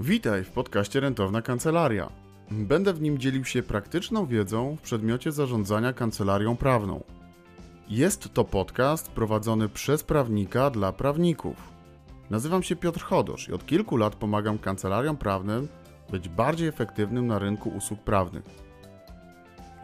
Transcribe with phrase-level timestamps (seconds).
[0.00, 2.10] Witaj w podcaście Rentowna Kancelaria.
[2.50, 7.04] Będę w nim dzielił się praktyczną wiedzą w przedmiocie zarządzania kancelarią prawną.
[7.88, 11.56] Jest to podcast prowadzony przez prawnika dla prawników.
[12.30, 15.68] Nazywam się Piotr Chodosz i od kilku lat pomagam kancelariom prawnym
[16.10, 18.44] być bardziej efektywnym na rynku usług prawnych.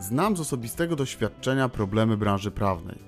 [0.01, 2.99] Znam z osobistego doświadczenia problemy branży prawnej.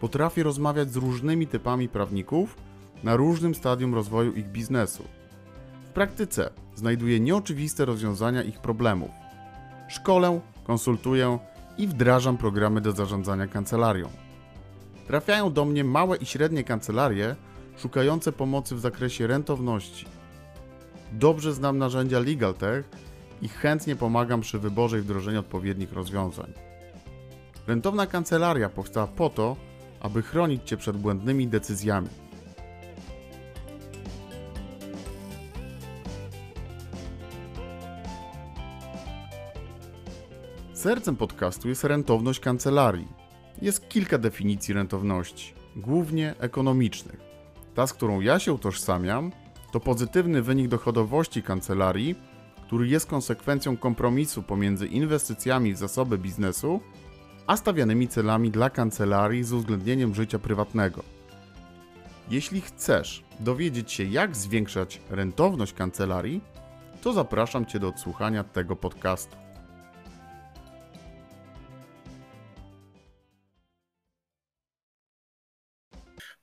[0.00, 2.56] Potrafię rozmawiać z różnymi typami prawników
[3.04, 5.04] na różnym stadium rozwoju ich biznesu.
[5.92, 9.10] W praktyce znajduję nieoczywiste rozwiązania ich problemów.
[9.88, 11.38] Szkolę, konsultuję
[11.78, 14.08] i wdrażam programy do zarządzania kancelarią.
[15.06, 17.36] Trafiają do mnie małe i średnie kancelarie
[17.76, 20.06] szukające pomocy w zakresie rentowności.
[21.12, 22.88] Dobrze znam narzędzia LegalTech
[23.42, 26.52] i chętnie pomagam przy wyborze i wdrożeniu odpowiednich rozwiązań.
[27.66, 29.56] Rentowna kancelaria powstała po to,
[30.00, 32.21] aby chronić Cię przed błędnymi decyzjami.
[40.82, 43.08] Sercem podcastu jest rentowność kancelarii.
[43.62, 47.20] Jest kilka definicji rentowności, głównie ekonomicznych.
[47.74, 49.32] Ta, z którą ja się utożsamiam,
[49.72, 52.14] to pozytywny wynik dochodowości kancelarii,
[52.66, 56.80] który jest konsekwencją kompromisu pomiędzy inwestycjami w zasoby biznesu
[57.46, 61.02] a stawianymi celami dla kancelarii z uwzględnieniem życia prywatnego.
[62.30, 66.40] Jeśli chcesz dowiedzieć się, jak zwiększać rentowność kancelarii,
[67.02, 69.41] to zapraszam Cię do odsłuchania tego podcastu.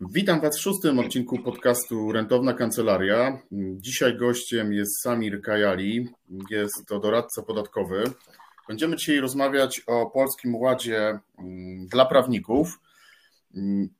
[0.01, 3.41] Witam Was w szóstym odcinku podcastu Rentowna Kancelaria.
[3.75, 6.07] Dzisiaj gościem jest Samir Kajali,
[6.49, 8.03] jest to doradca podatkowy.
[8.67, 12.79] Będziemy dzisiaj rozmawiać o Polskim Ładzie mm, dla prawników.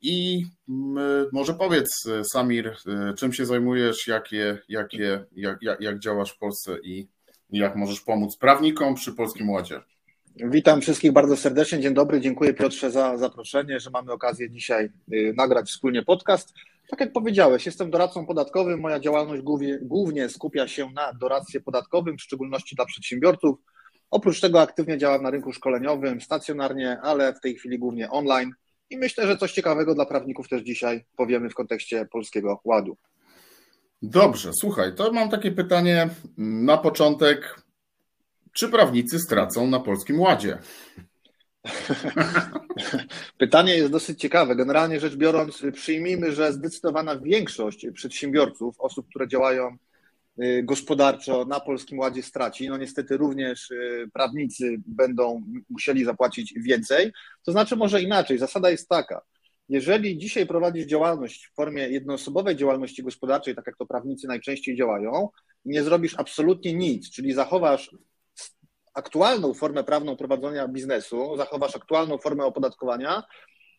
[0.01, 1.89] I mm, może powiedz,
[2.31, 2.75] Samir,
[3.17, 7.07] czym się zajmujesz, jakie, jakie, jak, jak, jak działasz w Polsce i
[7.49, 9.81] jak możesz pomóc prawnikom przy Polskim Ładzie?
[10.43, 11.79] Witam wszystkich bardzo serdecznie.
[11.79, 12.21] Dzień dobry.
[12.21, 16.53] Dziękuję Piotrze za zaproszenie, że mamy okazję dzisiaj y, nagrać wspólnie podcast.
[16.89, 18.79] Tak jak powiedziałeś, jestem doradcą podatkowym.
[18.79, 19.41] Moja działalność
[19.81, 23.57] głównie, skupia się na doradztwie podatkowym, w szczególności dla przedsiębiorców.
[24.11, 28.51] Oprócz tego aktywnie działam na rynku szkoleniowym, stacjonarnie, ale w tej chwili głównie online.
[28.89, 32.97] I myślę, że coś ciekawego dla prawników też dzisiaj powiemy w kontekście Polskiego Ładu.
[34.01, 37.68] Dobrze, słuchaj, to mam takie pytanie na początek.
[38.53, 40.57] Czy prawnicy stracą na Polskim Ładzie?
[43.37, 44.55] Pytanie jest dosyć ciekawe.
[44.55, 49.77] Generalnie rzecz biorąc, przyjmijmy, że zdecydowana większość przedsiębiorców, osób, które działają
[50.43, 52.69] y, gospodarczo na Polskim Ładzie straci.
[52.69, 57.11] No niestety również y, prawnicy będą musieli zapłacić więcej.
[57.45, 58.37] To znaczy może inaczej.
[58.37, 59.21] Zasada jest taka.
[59.69, 65.29] Jeżeli dzisiaj prowadzisz działalność w formie jednoosobowej działalności gospodarczej, tak jak to prawnicy najczęściej działają,
[65.65, 67.91] nie zrobisz absolutnie nic, czyli zachowasz
[68.93, 73.23] aktualną formę prawną prowadzenia biznesu, zachowasz aktualną formę opodatkowania,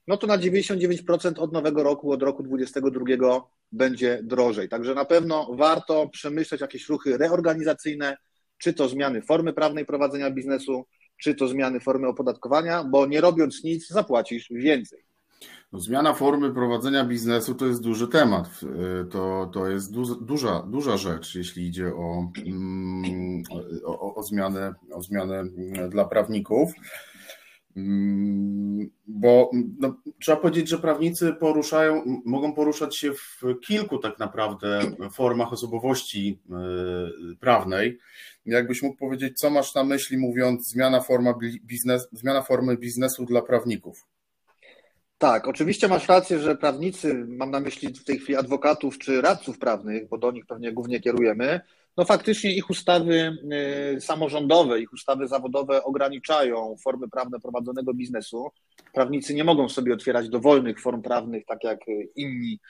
[0.06, 4.68] no to na 99% od nowego roku, od roku 2022 będzie drożej.
[4.68, 8.16] Także na pewno warto przemyśleć jakieś ruchy reorganizacyjne,
[8.58, 10.86] czy to zmiany formy prawnej prowadzenia biznesu,
[11.22, 15.09] czy to zmiany formy opodatkowania, bo nie robiąc nic zapłacisz więcej.
[15.72, 18.60] No, zmiana formy prowadzenia biznesu to jest duży temat.
[19.10, 23.42] To, to jest duża, duża rzecz, jeśli idzie o, mm,
[23.84, 25.44] o, o, zmianę, o zmianę
[25.88, 26.72] dla prawników.
[27.76, 34.80] Mm, bo no, trzeba powiedzieć, że prawnicy poruszają, mogą poruszać się w kilku tak naprawdę
[35.12, 36.40] formach osobowości
[37.32, 37.98] y, prawnej.
[38.46, 43.42] Jakbyś mógł powiedzieć, co masz na myśli, mówiąc zmiana, forma biznes, zmiana formy biznesu dla
[43.42, 44.09] prawników?
[45.20, 49.58] Tak, oczywiście masz rację, że prawnicy, mam na myśli w tej chwili adwokatów czy radców
[49.58, 51.60] prawnych, bo do nich pewnie głównie kierujemy,
[51.96, 53.36] no faktycznie ich ustawy
[53.96, 58.48] y, samorządowe, ich ustawy zawodowe ograniczają formy prawne prowadzonego biznesu.
[58.94, 61.78] Prawnicy nie mogą sobie otwierać dowolnych form prawnych, tak jak
[62.16, 62.60] inni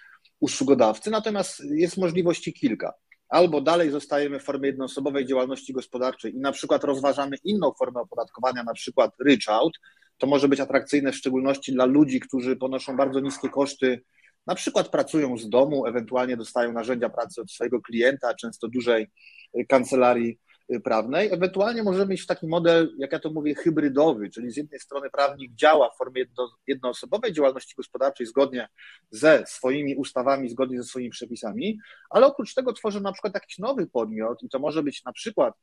[0.40, 2.92] usługodawcy, natomiast jest możliwości kilka.
[3.28, 8.62] Albo dalej zostajemy w formie jednoosobowej działalności gospodarczej i na przykład rozważamy inną formę opodatkowania,
[8.62, 9.72] na przykład ryczałt,
[10.20, 14.02] to może być atrakcyjne w szczególności dla ludzi, którzy ponoszą bardzo niskie koszty,
[14.46, 19.10] na przykład pracują z domu, ewentualnie dostają narzędzia pracy od swojego klienta, często dużej
[19.68, 20.38] kancelarii
[20.84, 21.32] prawnej.
[21.32, 25.54] Ewentualnie możemy mieć taki model, jak ja to mówię, hybrydowy, czyli z jednej strony prawnik
[25.54, 28.68] działa w formie jedno, jednoosobowej działalności gospodarczej zgodnie
[29.10, 31.78] ze swoimi ustawami, zgodnie ze swoimi przepisami,
[32.10, 35.54] ale oprócz tego tworzy na przykład jakiś nowy podmiot i to może być na przykład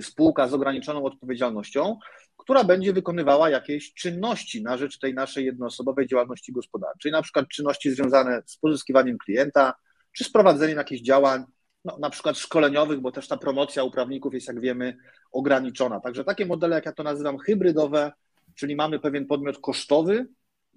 [0.00, 1.98] spółka z ograniczoną odpowiedzialnością,
[2.36, 7.90] która będzie wykonywała jakieś czynności na rzecz tej naszej jednoosobowej działalności gospodarczej, na przykład czynności
[7.90, 9.74] związane z pozyskiwaniem klienta,
[10.12, 11.44] czy z prowadzeniem jakichś działań
[11.84, 14.96] no, na przykład szkoleniowych, bo też ta promocja u prawników jest, jak wiemy,
[15.32, 16.00] ograniczona.
[16.00, 18.12] Także takie modele, jak ja to nazywam, hybrydowe,
[18.54, 20.26] czyli mamy pewien podmiot kosztowy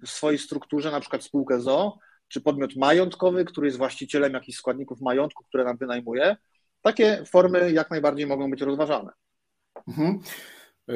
[0.06, 5.00] w swojej strukturze, na przykład spółkę ZO, czy podmiot majątkowy, który jest właścicielem jakichś składników
[5.00, 6.36] majątku, które nam wynajmuje.
[6.84, 9.12] Takie formy jak najbardziej mogą być rozważane.
[9.88, 10.18] Mhm.
[10.88, 10.94] E,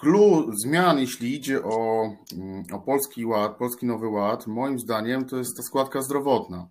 [0.00, 5.36] Clue zmian, jeśli idzie o, mm, o Polski Ład, Polski Nowy Ład, moim zdaniem to
[5.36, 6.68] jest ta składka zdrowotna.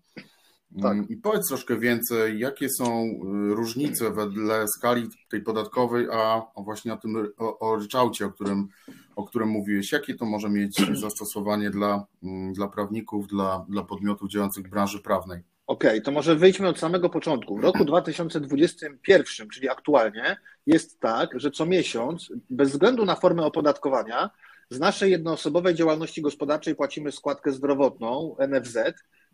[0.81, 0.91] Tak.
[0.91, 6.93] Mm, I powiedz troszkę więcej, jakie są y, różnice wedle skali tej podatkowej, a właśnie
[6.93, 8.67] o tym o, o ryczałcie, o którym,
[9.15, 14.29] o którym mówiłeś, jakie to może mieć zastosowanie dla, mm, dla prawników, dla, dla podmiotów
[14.29, 15.50] działających w branży prawnej?
[15.67, 17.57] Okej, okay, to może wyjdźmy od samego początku.
[17.57, 24.29] W roku 2021, czyli aktualnie, jest tak, że co miesiąc, bez względu na formę opodatkowania,
[24.69, 28.77] z naszej jednoosobowej działalności gospodarczej płacimy składkę zdrowotną NFZ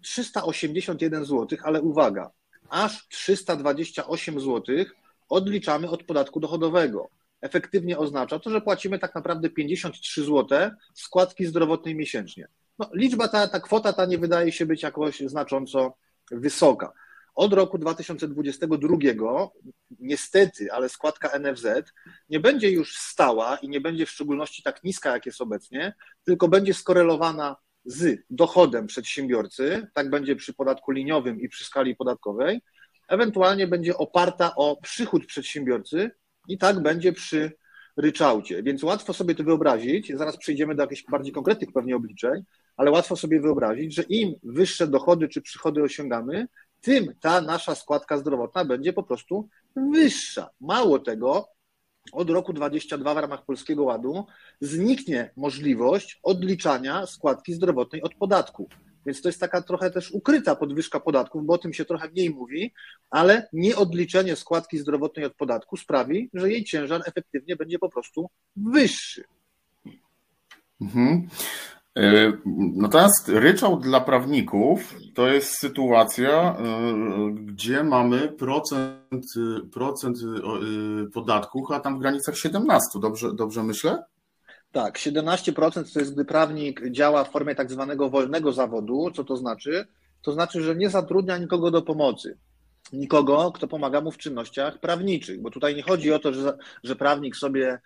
[0.02, 2.32] 381 zł, ale uwaga,
[2.70, 4.76] aż 328 zł
[5.30, 7.10] odliczamy od podatku dochodowego.
[7.42, 10.60] Efektywnie oznacza to, że płacimy tak naprawdę 53 zł
[10.94, 12.48] składki zdrowotnej miesięcznie.
[12.80, 15.94] No, liczba ta, ta kwota ta nie wydaje się być jakoś znacząco
[16.32, 16.94] wysoka.
[17.36, 18.98] Od roku 2022
[20.00, 21.68] niestety, ale składka NFZ
[22.30, 25.94] nie będzie już stała i nie będzie w szczególności tak niska, jak jest obecnie,
[26.24, 32.62] tylko będzie skorelowana z dochodem przedsiębiorcy, tak będzie przy podatku liniowym i przy skali podatkowej,
[33.08, 36.12] ewentualnie będzie oparta o przychód przedsiębiorcy
[36.48, 37.52] i tak będzie przy
[37.98, 38.64] ryczałcie.
[38.64, 42.44] Więc łatwo sobie to wyobrazić, zaraz przejdziemy do jakichś bardziej konkretnych pewnie obliczeń,
[42.78, 46.48] ale łatwo sobie wyobrazić, że im wyższe dochody czy przychody osiągamy,
[46.82, 50.50] tym ta nasza składka zdrowotna będzie po prostu wyższa.
[50.62, 51.48] Mało tego,
[52.12, 54.26] od roku 22 w ramach Polskiego Ładu
[54.62, 58.70] zniknie możliwość odliczania składki zdrowotnej od podatku.
[59.06, 62.30] Więc to jest taka trochę też ukryta podwyżka podatków, bo o tym się trochę mniej
[62.30, 62.74] mówi,
[63.10, 69.24] ale nieodliczenie składki zdrowotnej od podatku sprawi, że jej ciężar efektywnie będzie po prostu wyższy.
[70.82, 71.28] Mhm.
[71.98, 72.34] E,
[72.76, 76.56] natomiast ryczałt dla prawników to jest sytuacja, e,
[77.32, 79.26] gdzie mamy procent,
[79.74, 84.04] procent e, podatków, a tam w granicach 17, dobrze, dobrze myślę?
[84.72, 89.12] Tak, 17% to jest, gdy prawnik działa w formie tak zwanego wolnego zawodu.
[89.16, 89.88] Co to znaczy?
[90.22, 92.38] To znaczy, że nie zatrudnia nikogo do pomocy.
[92.94, 96.96] Nikogo, kto pomaga mu w czynnościach prawniczych, bo tutaj nie chodzi o to, że, że
[96.96, 97.80] prawnik sobie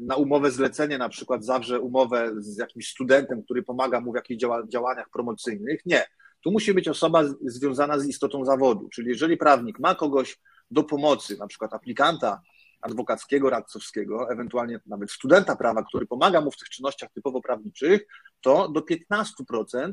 [0.00, 4.44] na umowę zlecenie na przykład zawrze umowę z jakimś studentem, który pomaga mu w jakichś
[4.68, 5.80] działaniach promocyjnych.
[5.86, 6.04] Nie.
[6.44, 8.88] Tu musi być osoba związana z istotą zawodu.
[8.88, 10.38] Czyli jeżeli prawnik ma kogoś
[10.70, 12.40] do pomocy, na przykład aplikanta
[12.80, 18.06] adwokackiego, radcowskiego, ewentualnie nawet studenta prawa, który pomaga mu w tych czynnościach typowo prawniczych,
[18.40, 19.92] to do 15%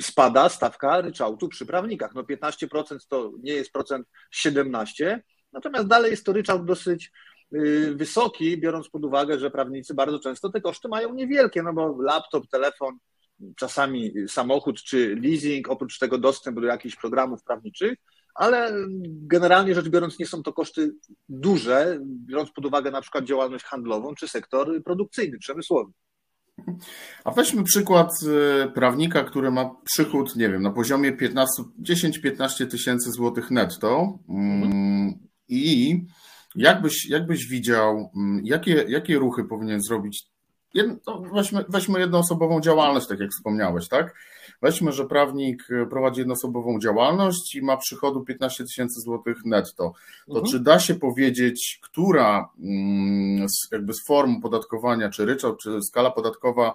[0.00, 2.14] spada stawka ryczałtu przy prawnikach.
[2.14, 5.22] No 15% to nie jest procent 17,
[5.52, 7.10] natomiast dalej jest to ryczałt dosyć y,
[7.94, 12.46] wysoki, biorąc pod uwagę, że prawnicy bardzo często te koszty mają niewielkie, no bo laptop,
[12.46, 12.98] telefon,
[13.56, 17.98] czasami samochód czy leasing, oprócz tego dostęp do jakichś programów prawniczych,
[18.34, 18.72] ale
[19.06, 20.92] generalnie rzecz biorąc nie są to koszty
[21.28, 25.92] duże, biorąc pod uwagę na przykład działalność handlową czy sektor produkcyjny, przemysłowy.
[27.24, 33.50] A weźmy przykład y, prawnika, który ma przychód, nie wiem, na poziomie 10-15 tysięcy złotych
[33.50, 36.00] netto mm, i
[36.56, 40.26] jakbyś, jakbyś widział, mm, jakie, jakie ruchy powinien zrobić
[41.06, 44.14] no weźmy, weźmy jednoosobową działalność, tak jak wspomniałeś, tak?
[44.62, 49.92] Weźmy, że prawnik e, prowadzi jednoosobową działalność i ma przychodu 15 tysięcy złotych netto.
[50.26, 50.46] To mhm.
[50.46, 56.74] czy da się powiedzieć, która mm, jakby z form podatkowania, czy ryczałt, czy skala podatkowa,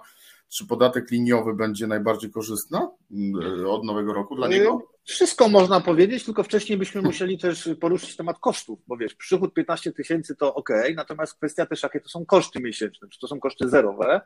[0.52, 4.88] czy podatek liniowy będzie najbardziej korzystna mm, od nowego roku dla niego?
[5.04, 9.92] Wszystko można powiedzieć, tylko wcześniej byśmy musieli też poruszyć temat kosztów, bo wiesz, przychód 15
[9.92, 13.68] tysięcy to ok, natomiast kwestia też, jakie to są koszty miesięczne, czy to są koszty
[13.68, 14.20] zerowe,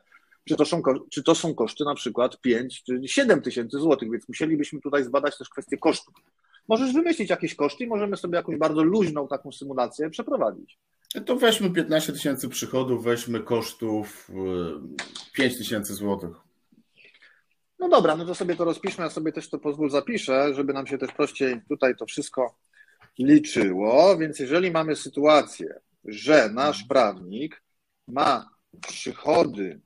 [0.48, 4.28] czy to są, czy to są koszty na przykład 5 czy 7 tysięcy złotych, więc
[4.28, 6.14] musielibyśmy tutaj zbadać też kwestię kosztów.
[6.68, 10.78] Możesz wymyślić jakieś koszty i możemy sobie jakąś bardzo luźną taką symulację przeprowadzić.
[11.26, 14.30] To weźmy 15 tysięcy przychodów, weźmy kosztów
[15.32, 16.30] 5 y, tysięcy złotych.
[17.78, 20.86] No dobra, no to sobie to rozpiszmy, ja sobie też to pozwól zapiszę, żeby nam
[20.86, 22.58] się też prościej tutaj to wszystko
[23.18, 24.16] liczyło.
[24.18, 27.62] Więc jeżeli mamy sytuację, że nasz prawnik
[28.08, 28.50] ma
[28.88, 29.80] przychody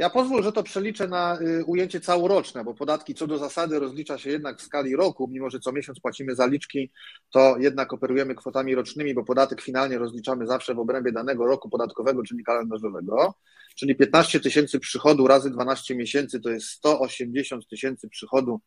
[0.00, 4.18] ja pozwól, że to przeliczę na y, ujęcie całoroczne, bo podatki co do zasady rozlicza
[4.18, 6.90] się jednak w skali roku, mimo że co miesiąc płacimy zaliczki,
[7.30, 12.22] to jednak operujemy kwotami rocznymi, bo podatek finalnie rozliczamy zawsze w obrębie danego roku podatkowego,
[12.22, 13.34] czyli kalendarzowego.
[13.76, 18.60] Czyli 15 tysięcy przychodu razy 12 miesięcy to jest 180 tysięcy przychodu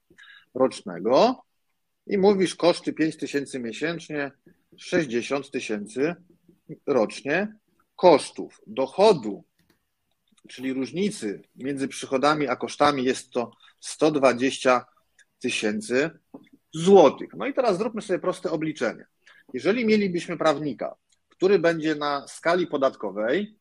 [0.54, 1.44] rocznego
[2.08, 4.32] i mówisz koszty 5 tysięcy miesięcznie,
[4.78, 6.16] 60 tysięcy
[6.88, 7.56] rocznie
[7.96, 8.62] kosztów.
[8.68, 9.44] Dochodu,
[10.50, 14.86] czyli różnicy między przychodami a kosztami jest to 120
[15.40, 16.10] tysięcy
[16.74, 17.30] złotych.
[17.38, 19.06] No i teraz zróbmy sobie proste obliczenie.
[19.54, 20.96] Jeżeli mielibyśmy prawnika,
[21.30, 23.58] który będzie na skali podatkowej,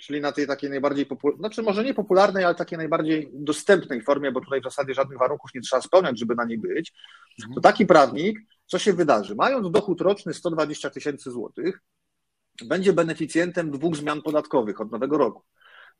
[0.00, 4.32] czyli na tej takiej najbardziej popularnej, znaczy może nie popularnej, ale takiej najbardziej dostępnej formie,
[4.32, 6.92] bo tutaj w zasadzie żadnych warunków nie trzeba spełniać, żeby na niej być,
[7.54, 9.34] to taki prawnik, co się wydarzy?
[9.34, 11.80] Mając dochód roczny 120 tysięcy złotych,
[12.64, 15.42] będzie beneficjentem dwóch zmian podatkowych od nowego roku.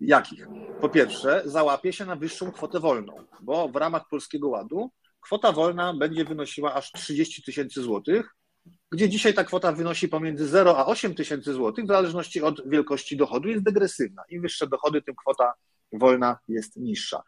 [0.00, 0.46] Jakich?
[0.80, 5.94] Po pierwsze, załapie się na wyższą kwotę wolną, bo w ramach Polskiego Ładu kwota wolna
[5.94, 8.34] będzie wynosiła aż 30 tysięcy złotych,
[8.92, 13.16] gdzie dzisiaj ta kwota wynosi pomiędzy 0 a 8 tysięcy złotych, w zależności od wielkości
[13.16, 14.22] dochodu, jest degresywna.
[14.28, 15.52] Im wyższe dochody, tym kwota
[15.92, 17.22] wolna jest niższa.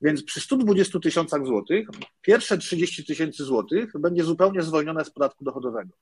[0.00, 1.88] Więc przy 120 tysiącach złotych
[2.20, 5.94] pierwsze 30 tysięcy złotych będzie zupełnie zwolnione z podatku dochodowego.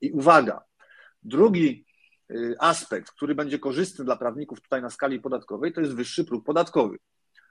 [0.00, 0.60] I uwaga,
[1.22, 1.84] drugi
[2.58, 6.98] aspekt, który będzie korzystny dla prawników tutaj na skali podatkowej, to jest wyższy próg podatkowy.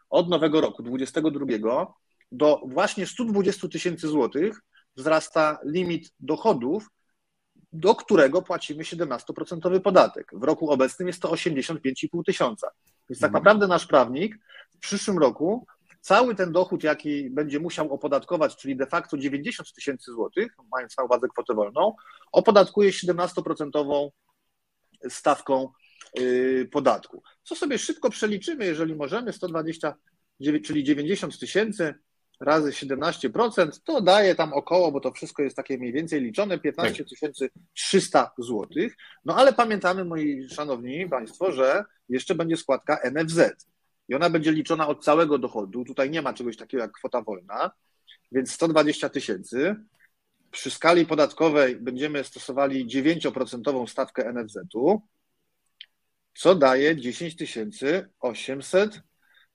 [0.10, 1.94] Od nowego roku, 22,
[2.32, 4.62] do właśnie 120 tysięcy złotych
[4.96, 6.88] wzrasta limit dochodów,
[7.74, 10.32] do którego płacimy 17% podatek.
[10.34, 12.72] W roku obecnym jest to 85,5 tysiąca.
[13.10, 13.34] Więc tak mhm.
[13.34, 14.38] naprawdę nasz prawnik
[14.76, 15.66] w przyszłym roku
[16.02, 21.04] cały ten dochód, jaki będzie musiał opodatkować, czyli de facto 90 tysięcy złotych, mając na
[21.04, 21.96] uwadze kwotę wolną,
[22.32, 24.10] opodatkuje 17%
[25.10, 25.70] stawką
[26.20, 27.24] y, podatku.
[27.44, 29.96] Co sobie szybko przeliczymy, jeżeli możemy, 120,
[30.64, 31.94] czyli 90 tysięcy
[32.40, 37.06] razy 17%, to daje tam około, bo to wszystko jest takie mniej więcej liczone, 15
[37.74, 38.68] 300 zł.
[39.26, 43.40] No ale pamiętamy, moi szanowni Państwo, że jeszcze będzie składka NFZ
[44.10, 45.86] i ona będzie liczona od całego dochodu.
[45.86, 47.72] Tutaj nie ma czegoś takiego jak kwota wolna,
[48.32, 49.76] więc 120 tysięcy.
[50.52, 55.02] Przy skali podatkowej będziemy stosowali 9% stawkę NFZ-u,
[56.34, 57.36] co daje 10
[58.20, 59.02] 800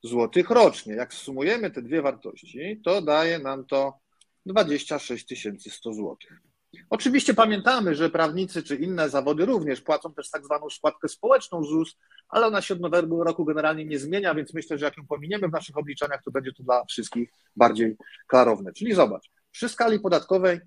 [0.02, 0.94] zł rocznie.
[0.94, 3.98] Jak sumujemy te dwie wartości, to daje nam to
[4.46, 5.26] 26
[5.72, 6.16] 100 zł.
[6.90, 11.96] Oczywiście pamiętamy, że prawnicy czy inne zawody również płacą też tak zwaną składkę społeczną ZUS,
[12.28, 15.48] ale ona się od nowego roku generalnie nie zmienia, więc myślę, że jak ją pominiemy
[15.48, 17.96] w naszych obliczeniach, to będzie to dla wszystkich bardziej
[18.26, 18.72] klarowne.
[18.72, 20.60] Czyli zobacz, przy skali podatkowej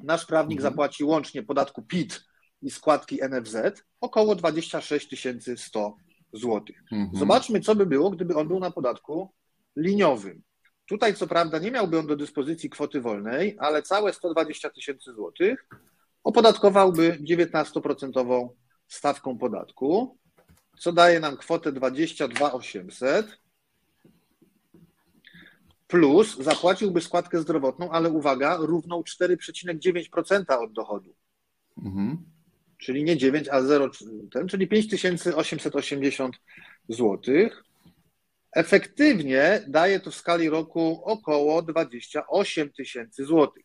[0.00, 0.72] nasz prawnik mhm.
[0.72, 2.24] zapłaci łącznie podatku PIT
[2.62, 3.56] i składki NFZ
[4.00, 5.96] około 26 100
[6.32, 6.62] zł.
[6.92, 7.10] Mhm.
[7.18, 9.32] Zobaczmy, co by było, gdyby on był na podatku
[9.76, 10.42] liniowym.
[10.86, 15.66] Tutaj, co prawda, nie miałby on do dyspozycji kwoty wolnej, ale całe 120 tysięcy złotych
[16.24, 18.48] opodatkowałby 19%
[18.88, 20.18] stawką podatku,
[20.78, 23.41] co daje nam kwotę 22 800
[25.92, 31.14] plus zapłaciłby składkę zdrowotną, ale uwaga, równą 4,9% od dochodu.
[31.78, 32.18] Mhm.
[32.78, 33.90] Czyli nie 9, a 0,
[34.48, 36.36] czyli 5880
[36.88, 37.64] złotych
[38.52, 43.64] efektywnie daje to w skali roku około 28 tysięcy złotych.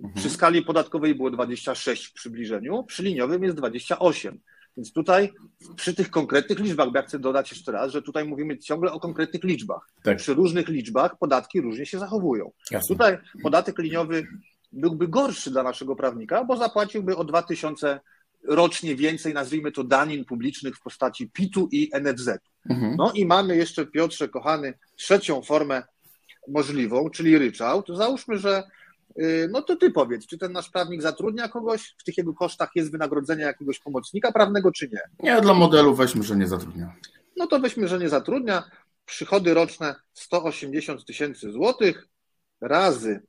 [0.00, 0.14] Mhm.
[0.14, 4.40] Przy skali podatkowej było 26 w przybliżeniu, przy liniowym jest 28.
[4.76, 5.32] Więc tutaj
[5.76, 9.00] przy tych konkretnych liczbach, bo ja chcę dodać jeszcze raz, że tutaj mówimy ciągle o
[9.00, 9.88] konkretnych liczbach.
[10.02, 10.18] Tak.
[10.18, 12.52] Przy różnych liczbach podatki różnie się zachowują.
[12.70, 12.88] Jasne.
[12.94, 14.26] Tutaj podatek liniowy
[14.72, 18.00] byłby gorszy dla naszego prawnika, bo zapłaciłby o 2000
[18.44, 22.28] rocznie więcej, nazwijmy to, danin publicznych w postaci PIT-u i NFZ.
[22.70, 22.96] Mhm.
[22.96, 25.82] No i mamy jeszcze, Piotrze, kochany, trzecią formę
[26.48, 27.86] możliwą, czyli ryczałt.
[27.88, 28.62] Załóżmy, że
[29.48, 32.92] no to ty powiedz, czy ten nasz prawnik zatrudnia kogoś, w tych jego kosztach jest
[32.92, 35.00] wynagrodzenie jakiegoś pomocnika prawnego, czy nie?
[35.30, 36.94] Nie, dla modelu weźmy, że nie zatrudnia.
[37.36, 38.70] No to weźmy, że nie zatrudnia.
[39.04, 42.08] Przychody roczne 180 tysięcy złotych
[42.60, 43.22] razy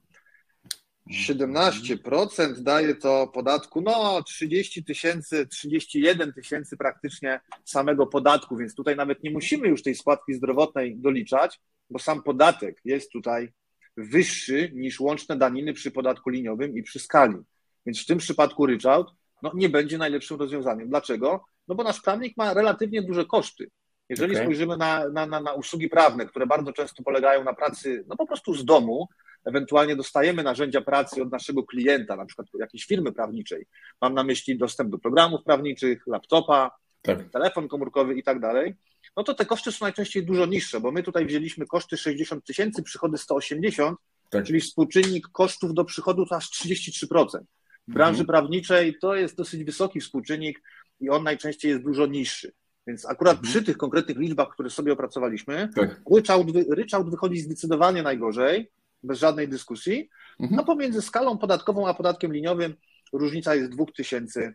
[1.11, 9.23] 17% daje to podatku, no 30 tysięcy, 31 tysięcy praktycznie samego podatku, więc tutaj nawet
[9.23, 13.53] nie musimy już tej składki zdrowotnej doliczać, bo sam podatek jest tutaj
[13.97, 17.37] wyższy niż łączne daniny przy podatku liniowym i przy skali.
[17.85, 19.11] Więc w tym przypadku ryczałt
[19.43, 20.89] no, nie będzie najlepszym rozwiązaniem.
[20.89, 21.45] Dlaczego?
[21.67, 23.69] No bo nasz prawnik ma relatywnie duże koszty.
[24.09, 24.43] Jeżeli okay.
[24.43, 28.27] spojrzymy na, na, na, na usługi prawne, które bardzo często polegają na pracy no po
[28.27, 29.07] prostu z domu,
[29.45, 33.65] ewentualnie dostajemy narzędzia pracy od naszego klienta, na przykład jakiejś firmy prawniczej.
[34.01, 37.29] Mam na myśli dostęp do programów prawniczych, laptopa, tak.
[37.29, 38.75] telefon komórkowy i tak dalej.
[39.17, 42.83] No to te koszty są najczęściej dużo niższe, bo my tutaj wzięliśmy koszty 60 tysięcy,
[42.83, 44.45] przychody 180, tak.
[44.45, 47.39] czyli współczynnik kosztów do przychodu to aż 33%.
[47.87, 48.27] W branży mhm.
[48.27, 50.61] prawniczej to jest dosyć wysoki współczynnik
[50.99, 52.51] i on najczęściej jest dużo niższy.
[52.87, 53.51] Więc akurat mhm.
[53.51, 56.01] przy tych konkretnych liczbach, które sobie opracowaliśmy, tak.
[56.15, 58.71] ryczałt, ryczałt wychodzi zdecydowanie najgorzej,
[59.03, 60.09] bez żadnej dyskusji.
[60.39, 60.55] Mhm.
[60.57, 62.75] No pomiędzy skalą podatkową a podatkiem liniowym
[63.13, 64.53] różnica jest 2000 y,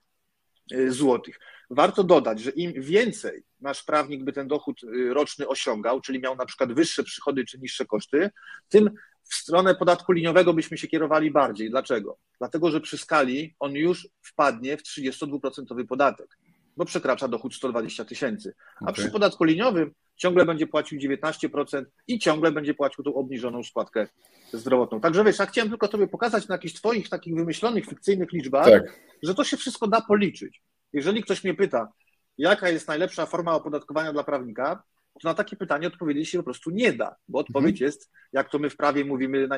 [0.89, 1.39] złotych.
[1.71, 6.37] Warto dodać, że im więcej nasz prawnik by ten dochód y, roczny osiągał, czyli miał
[6.37, 8.31] na przykład wyższe przychody czy niższe koszty,
[8.69, 8.91] tym
[9.23, 11.71] w stronę podatku liniowego byśmy się kierowali bardziej.
[11.71, 12.19] Dlaczego?
[12.39, 16.39] Dlatego, że przy skali on już wpadnie w 32% podatek,
[16.77, 18.55] bo przekracza dochód 120 tysięcy.
[18.81, 18.95] A Okej.
[18.95, 24.07] przy podatku liniowym ciągle będzie płacił 19% i ciągle będzie płacił tą obniżoną składkę
[24.53, 25.01] zdrowotną.
[25.01, 29.01] Także wiesz, ja chciałem tylko Tobie pokazać na jakichś Twoich takich wymyślonych, fikcyjnych liczbach, Tak.
[29.23, 30.63] że to się wszystko da policzyć.
[30.93, 31.93] Jeżeli ktoś mnie pyta,
[32.39, 34.83] jaka jest najlepsza forma opodatkowania dla prawnika,
[35.23, 38.59] to na takie pytanie odpowiedzieć się po prostu nie da, bo odpowiedź jest, jak to
[38.59, 39.49] my w prawie mówimy,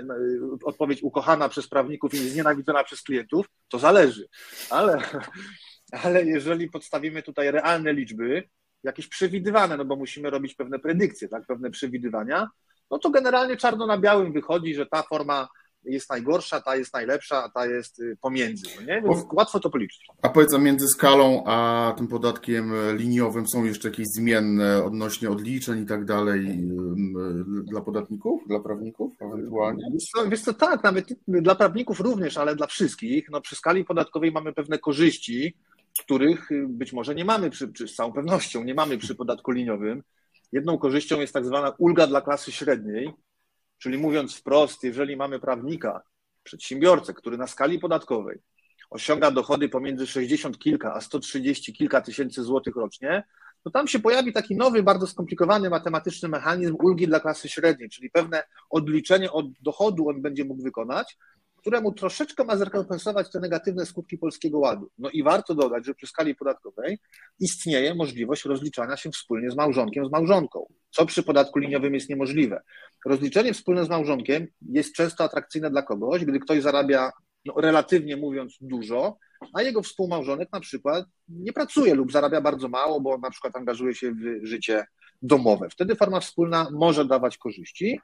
[0.64, 4.28] odpowiedź ukochana przez prawników i znienawidzona przez klientów, to zależy.
[4.70, 5.02] Ale,
[6.04, 8.48] ale jeżeli podstawimy tutaj realne liczby,
[8.84, 12.48] jakieś przewidywane, no bo musimy robić pewne predykcje, tak, pewne przewidywania,
[12.90, 15.48] no to generalnie czarno na białym wychodzi, że ta forma
[15.84, 18.66] jest najgorsza, ta jest najlepsza, a ta jest y, pomiędzy.
[18.76, 19.02] No nie?
[19.02, 20.06] Więc łatwo to policzyć.
[20.22, 25.82] A powiedz, a między skalą a tym podatkiem liniowym są jeszcze jakieś zmienne odnośnie odliczeń
[25.82, 26.68] i tak dalej
[27.46, 29.84] dla podatników, dla prawników ewentualnie?
[29.92, 33.30] Wiesz co, Wiesz co, tak, nawet dla prawników również, ale dla wszystkich.
[33.30, 35.56] No, przy skali podatkowej mamy pewne korzyści,
[35.98, 39.50] których y, być może nie mamy, przy, czy z całą pewnością nie mamy przy podatku
[39.50, 40.02] liniowym.
[40.52, 43.12] Jedną korzyścią jest tak zwana ulga dla klasy średniej,
[43.78, 46.02] czyli mówiąc wprost, jeżeli mamy prawnika,
[46.42, 48.38] przedsiębiorcę, który na skali podatkowej
[48.94, 53.24] osiąga dochody pomiędzy 60 kilka a 130 kilka tysięcy złotych rocznie,
[53.62, 58.10] to tam się pojawi taki nowy, bardzo skomplikowany matematyczny mechanizm ulgi dla klasy średniej, czyli
[58.10, 61.16] pewne odliczenie od dochodu on będzie mógł wykonać,
[61.64, 64.90] któremu troszeczkę ma zrekompensować te negatywne skutki Polskiego Ładu.
[64.98, 66.98] No i warto dodać, że przy skali podatkowej
[67.40, 72.62] istnieje możliwość rozliczania się wspólnie z małżonkiem, z małżonką, co przy podatku liniowym jest niemożliwe.
[73.06, 77.10] Rozliczenie wspólne z małżonkiem jest często atrakcyjne dla kogoś, gdy ktoś zarabia,
[77.44, 79.16] no, relatywnie mówiąc, dużo,
[79.54, 83.94] a jego współmałżonek na przykład nie pracuje lub zarabia bardzo mało, bo na przykład angażuje
[83.94, 84.86] się w życie
[85.22, 85.68] domowe.
[85.70, 88.00] Wtedy forma wspólna może dawać korzyści,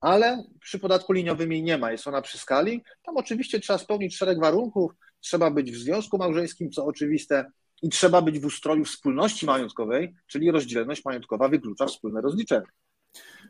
[0.00, 2.84] ale przy podatku liniowym jej nie ma, jest ona przy skali.
[3.02, 7.50] Tam oczywiście trzeba spełnić szereg warunków, trzeba być w związku małżeńskim, co oczywiste,
[7.82, 12.66] i trzeba być w ustroju wspólności majątkowej, czyli rozdzielność majątkowa wyklucza wspólne rozliczenie.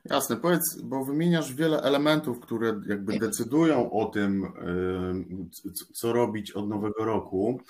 [0.05, 6.69] Jasne, powiedz, bo wymieniasz wiele elementów, które jakby decydują o tym, y, co robić od
[6.69, 7.61] nowego roku.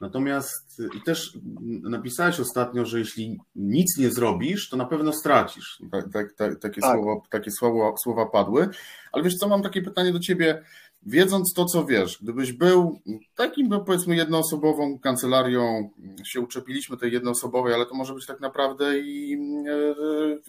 [0.00, 1.38] Natomiast i też
[1.82, 5.82] napisałeś ostatnio, że jeśli nic nie zrobisz, to na pewno stracisz.
[5.92, 6.92] Tak, tak, tak, takie, Tak.
[6.92, 8.68] Słowa, takie słowa, słowa padły.
[9.12, 10.62] Ale wiesz co, mam takie pytanie do ciebie.
[11.06, 13.00] Wiedząc to, co wiesz, gdybyś był
[13.34, 15.90] takim, no powiedzmy, jednoosobową kancelarią,
[16.26, 19.38] się uczepiliśmy tej jednoosobowej, ale to może być tak naprawdę i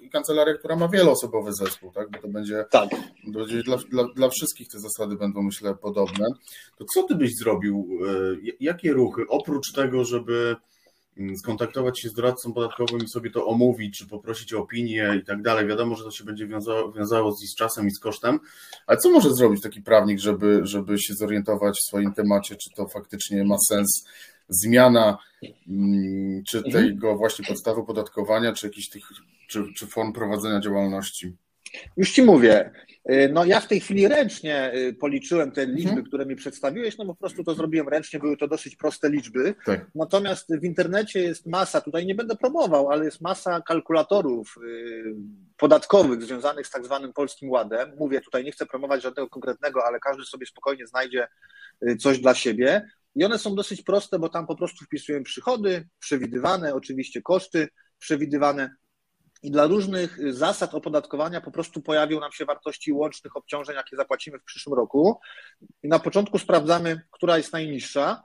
[0.04, 2.12] e, kancelaria, która ma wieloosobowy zespół, tak?
[2.12, 2.90] Bo to będzie, Tak.
[3.34, 6.26] to będzie dla, dla, dla wszystkich te zasady będą, myślę, podobne.
[6.78, 7.88] To co ty byś zrobił?
[8.46, 10.56] e, Jakie ruchy, oprócz tego, żeby
[11.38, 15.42] skontaktować się z doradcą podatkowym i sobie to omówić, czy poprosić o opinię i tak
[15.42, 15.68] dalej.
[15.68, 18.40] Wiadomo, że to się będzie wiązało, wiązało z, z czasem i z kosztem,
[18.88, 22.88] ale co może zrobić taki prawnik, żeby, żeby się zorientować w swoim temacie, czy to
[22.88, 24.08] faktycznie ma sens
[24.50, 25.18] zmiana,
[25.68, 26.74] mm, czy Mhm.
[26.74, 29.04] tego właśnie podstawy opodatkowania, czy jakichś tych,
[29.48, 31.36] czy, czy form prowadzenia działalności?
[31.98, 32.72] Już ci mówię.
[33.12, 36.06] y, No ja w tej chwili ręcznie y, policzyłem te liczby, Mhm.
[36.08, 39.56] które mi przedstawiłeś, no bo po prostu to zrobiłem ręcznie, były to dosyć proste liczby.
[39.66, 39.86] Tak.
[39.96, 45.04] Natomiast w internecie jest masa, tutaj nie będę promował, ale jest masa kalkulatorów y,
[45.58, 47.92] podatkowych związanych z tak zwanym Polskim Ładem.
[47.98, 51.28] Mówię tutaj, nie chcę promować żadnego konkretnego, ale każdy sobie spokojnie znajdzie
[52.00, 52.90] coś dla siebie.
[53.16, 57.68] I one są dosyć proste, bo tam po prostu wpisuję przychody przewidywane, oczywiście koszty
[58.00, 58.76] przewidywane.
[59.46, 64.40] I dla różnych zasad opodatkowania po prostu pojawią nam się wartości łącznych obciążeń, jakie zapłacimy
[64.40, 65.20] w przyszłym roku.
[65.84, 68.24] I na początku sprawdzamy, która jest najniższa.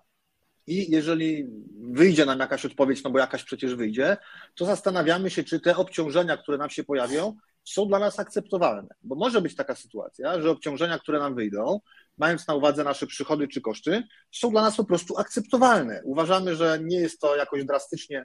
[0.66, 1.48] I jeżeli
[1.80, 4.16] wyjdzie nam jakaś odpowiedź, no bo jakaś przecież wyjdzie,
[4.54, 8.94] to zastanawiamy się, czy te obciążenia, które nam się pojawią, są dla nas akceptowalne.
[9.02, 11.80] Bo może być taka sytuacja, że obciążenia, które nam wyjdą,
[12.18, 14.02] mając na uwadze nasze przychody czy koszty,
[14.33, 16.00] są dla nas po prostu akceptowalne.
[16.04, 18.24] Uważamy, że nie jest to jakoś drastycznie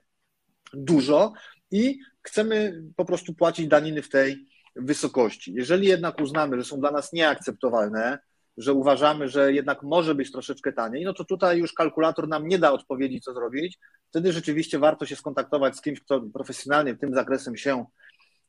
[0.73, 1.33] dużo
[1.71, 5.53] i chcemy po prostu płacić daniny w tej wysokości.
[5.53, 8.19] Jeżeli jednak uznamy, że są dla nas nieakceptowalne,
[8.57, 12.59] że uważamy, że jednak może być troszeczkę taniej, no to tutaj już kalkulator nam nie
[12.59, 13.77] da odpowiedzi, co zrobić.
[14.09, 17.85] Wtedy rzeczywiście warto się skontaktować z kimś, kto profesjonalnie tym zakresem się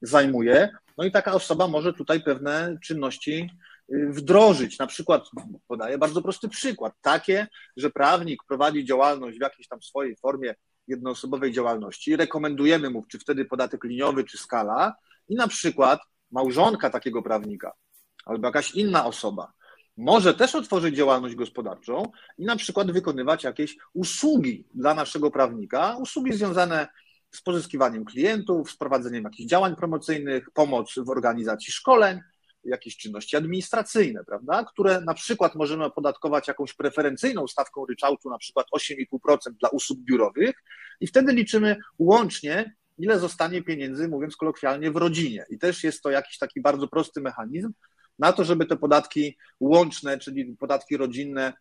[0.03, 0.69] zajmuje.
[0.99, 3.51] No i taka osoba może tutaj pewne czynności
[3.95, 4.79] y, wdrożyć.
[4.79, 5.23] Na przykład,
[5.69, 10.55] podaję bardzo prosty przykład, takie, że prawnik prowadzi działalność w jakiejś tam swojej formie
[10.88, 14.94] jednoosobowej działalności, rekomendujemy mu, czy wtedy podatek liniowy, czy skala,
[15.29, 17.72] i na przykład małżonka takiego prawnika
[18.27, 19.53] albo jakaś inna osoba
[19.96, 22.03] może też otworzyć działalność gospodarczą
[22.38, 26.88] i na przykład wykonywać jakieś usługi dla naszego prawnika, usługi związane
[27.31, 32.20] z pozyskiwaniem klientów, z prowadzeniem jakichś działań promocyjnych, pomoc w organizacji szkoleń,
[32.68, 38.66] jakieś czynności administracyjne, prawda, które na przykład możemy opodatkować jakąś preferencyjną stawką ryczałtu, na przykład
[38.76, 40.55] 8,5% dla usług biurowych
[41.00, 45.44] i wtedy liczymy łącznie, ile zostanie pieniędzy, mówiąc kolokwialnie, w rodzinie.
[45.50, 47.72] I też jest to jakiś taki bardzo prosty mechanizm
[48.18, 51.52] na to, żeby te podatki łączne, czyli podatki rodzinne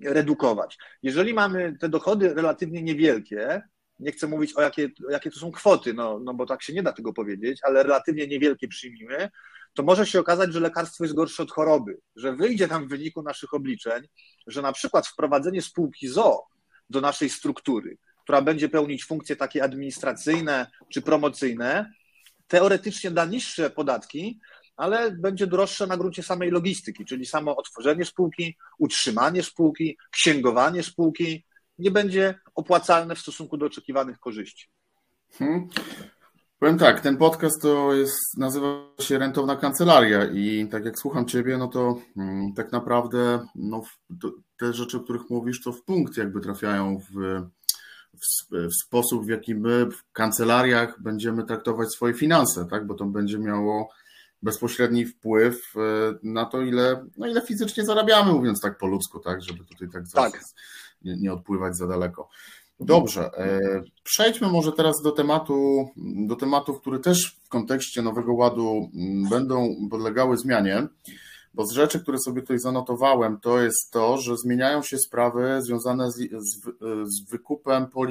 [0.00, 0.78] redukować.
[1.02, 3.62] Jeżeli mamy te dochody relatywnie niewielkie,
[4.00, 6.82] nie chcę mówić o jakie, jakie to są kwoty, no, no bo tak się nie
[6.82, 9.28] da tego powiedzieć, ale relatywnie niewielkie przyjmijmy,
[9.74, 13.22] to może się okazać, że lekarstwo jest gorsze od choroby, że wyjdzie nam w wyniku
[13.22, 14.08] naszych obliczeń,
[14.46, 16.46] że na przykład wprowadzenie spółki ZO
[16.90, 21.92] do naszej struktury, która będzie pełnić funkcje takie administracyjne czy promocyjne,
[22.46, 24.40] teoretycznie da niższe podatki,
[24.76, 31.44] ale będzie droższe na gruncie samej logistyki, czyli samo otworzenie spółki, utrzymanie spółki, księgowanie spółki
[31.78, 34.68] nie będzie opłacalne w stosunku do oczekiwanych korzyści.
[35.32, 35.68] Hmm.
[36.62, 38.66] Powiem tak, ten podcast to jest, nazywa
[39.00, 43.82] się Rentowna Kancelaria i tak jak słucham Ciebie, no to hmm, tak naprawdę no,
[44.58, 47.12] te rzeczy, o których mówisz, to w punkt jakby trafiają w,
[48.14, 52.86] w, w, sposób, w jaki my w kancelariach będziemy traktować swoje finanse, tak?
[52.86, 53.88] bo to będzie miało
[54.42, 55.80] bezpośredni wpływ e,
[56.22, 60.04] na to, ile, no ile fizycznie zarabiamy, mówiąc tak po ludzku, tak, żeby tutaj tak,
[60.14, 60.40] tak.
[61.02, 62.28] Nie, nie odpływać za daleko.
[62.84, 63.60] Dobrze, e,
[64.04, 65.88] przejdźmy może teraz do tematu,
[66.26, 70.86] do tematów, które też w kontekście Nowego Ładu mm, będą podlegały zmianie,
[71.54, 76.10] bo z rzeczy, które sobie tutaj zanotowałem, to jest to, że zmieniają się sprawy związane
[76.10, 76.60] z, z,
[77.04, 78.06] z wykupem, po,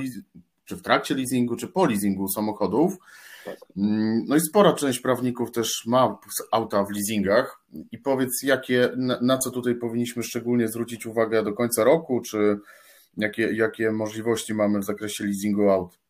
[0.65, 2.97] czy w trakcie leasingu, czy po leasingu samochodów,
[3.77, 6.17] Mm, no i spora część prawników też ma
[6.51, 7.61] auta w leasingach.
[7.91, 8.89] I powiedz, jakie,
[9.21, 12.59] na co tutaj powinniśmy szczególnie zwrócić uwagę do końca roku, czy
[13.17, 16.00] jakie, jakie możliwości mamy w zakresie leasingu aut?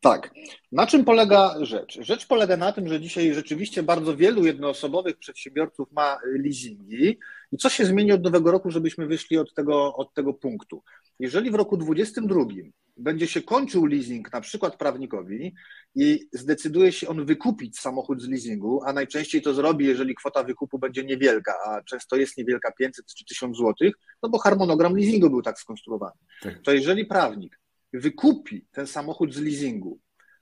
[0.00, 0.34] Tak.
[0.72, 1.98] Na czym polega rzecz?
[2.00, 7.18] Rzecz polega na tym, że dzisiaj rzeczywiście bardzo wielu jednoosobowych przedsiębiorców ma leasingi.
[7.52, 10.82] I co się zmieni od nowego roku, żebyśmy wyszli od tego, od tego punktu?
[11.18, 15.54] Jeżeli w roku 2022 będzie się kończył leasing na przykład prawnikowi
[15.94, 20.78] i zdecyduje się on wykupić samochód z leasingu, a najczęściej to zrobi, jeżeli kwota wykupu
[20.78, 23.90] będzie niewielka, a często jest niewielka 500 czy 1000 zł,
[24.22, 26.16] no bo harmonogram leasingu był tak skonstruowany.
[26.42, 26.62] Tak.
[26.62, 27.59] To jeżeli prawnik
[27.92, 29.98] wykupi ten samochód z leasingu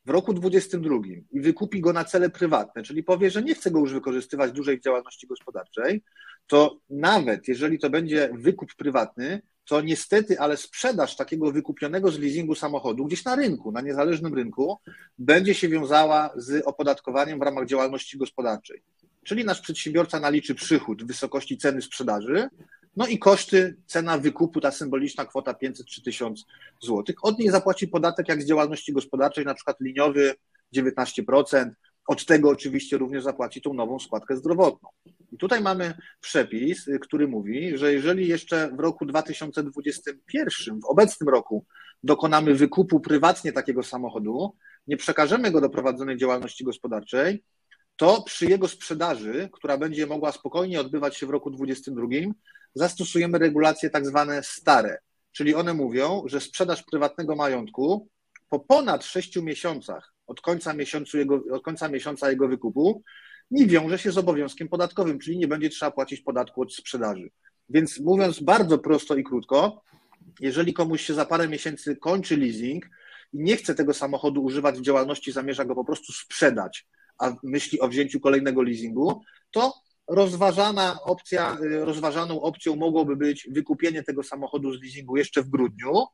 [0.06, 3.78] w roku 2022 i wykupi go na cele prywatne, czyli powie, że nie chce go
[3.78, 6.02] już wykorzystywać dłużej w działalności gospodarczej,
[6.46, 12.54] to nawet jeżeli to będzie wykup prywatny, to niestety, ale sprzedaż takiego wykupionego z leasingu
[12.54, 14.78] samochodu gdzieś na rynku, na niezależnym rynku,
[15.18, 18.82] będzie się wiązała z opodatkowaniem w ramach działalności gospodarczej.
[19.24, 22.48] Czyli nasz przedsiębiorca naliczy przychód w wysokości ceny sprzedaży,
[22.96, 26.44] no i koszty, cena wykupu, ta symboliczna kwota 500 czy 1000
[26.82, 27.04] zł.
[27.22, 30.34] Od niej zapłaci podatek jak z działalności gospodarczej, na przykład liniowy
[30.76, 31.70] 19%.
[32.06, 34.88] Od tego oczywiście również zapłaci tą nową składkę zdrowotną.
[35.32, 41.66] I tutaj mamy przepis, który mówi, że jeżeli jeszcze w roku 2021, w obecnym roku,
[42.02, 47.42] dokonamy wykupu prywatnie takiego samochodu, nie przekażemy go do prowadzonej działalności gospodarczej,
[47.96, 52.34] to przy jego sprzedaży, która będzie mogła spokojnie odbywać się w roku 2022,
[52.74, 54.98] zastosujemy regulacje tak zwane stare,
[55.32, 58.08] czyli one mówią, że sprzedaż prywatnego majątku
[58.48, 63.02] po ponad 6 miesiącach od końca, miesiącu jego, od końca miesiąca jego wykupu
[63.50, 67.30] nie wiąże się z obowiązkiem podatkowym, czyli nie będzie trzeba płacić podatku od sprzedaży.
[67.68, 69.82] Więc mówiąc bardzo prosto i krótko,
[70.40, 72.86] jeżeli komuś się za parę miesięcy kończy leasing
[73.32, 76.86] i nie chce tego samochodu używać w działalności, zamierza go po prostu sprzedać,
[77.18, 79.74] a myśli o wzięciu kolejnego leasingu, to
[80.08, 86.06] rozważana opcja, rozważaną opcją mogłoby być wykupienie tego samochodu z leasingu jeszcze w grudniu.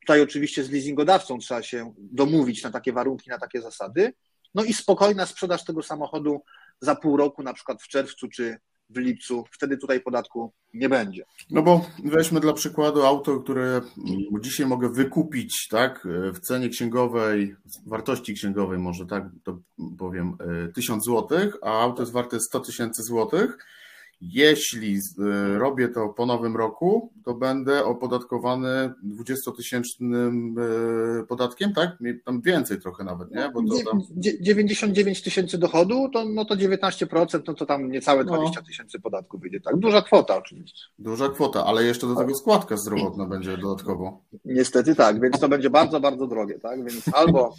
[0.00, 4.12] Tutaj oczywiście z leasingodawcą trzeba się domówić na takie warunki, na takie zasady.
[4.54, 6.42] No i spokojna sprzedaż tego samochodu
[6.80, 8.58] za pół roku, na przykład w czerwcu czy
[8.90, 11.24] w lipcu, wtedy tutaj podatku nie będzie.
[11.50, 13.80] No bo weźmy dla przykładu auto, które
[14.40, 19.58] dzisiaj mogę wykupić tak, w cenie księgowej, wartości księgowej może tak to
[19.98, 20.36] powiem,
[20.74, 23.58] 1000 zł, a auto jest warte 100 tysięcy złotych
[24.20, 30.54] jeśli e, robię to po nowym roku, to będę opodatkowany 20-tysięcznym
[31.20, 31.98] e, podatkiem, tak?
[32.24, 33.50] Tam więcej trochę nawet, nie?
[33.54, 34.00] Bo to tam...
[34.16, 38.66] 99 tysięcy dochodu, to, no to 19%, no to tam niecałe 20 no.
[38.66, 39.76] tysięcy podatku wyjdzie, tak?
[39.76, 40.86] Duża kwota oczywiście.
[40.98, 44.22] Duża kwota, ale jeszcze do tego składka zdrowotna będzie dodatkowo.
[44.44, 46.84] Niestety tak, więc to będzie bardzo, bardzo drogie, tak?
[46.84, 47.54] Więc albo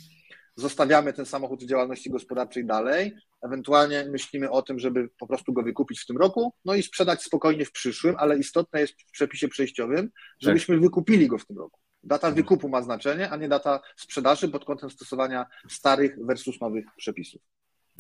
[0.59, 5.63] zostawiamy ten samochód w działalności gospodarczej dalej, ewentualnie myślimy o tym, żeby po prostu go
[5.63, 9.47] wykupić w tym roku, no i sprzedać spokojnie w przyszłym, ale istotne jest w przepisie
[9.47, 10.81] przejściowym, żebyśmy tak.
[10.81, 11.79] wykupili go w tym roku.
[12.03, 17.41] Data wykupu ma znaczenie, a nie data sprzedaży pod kątem stosowania starych versus nowych przepisów.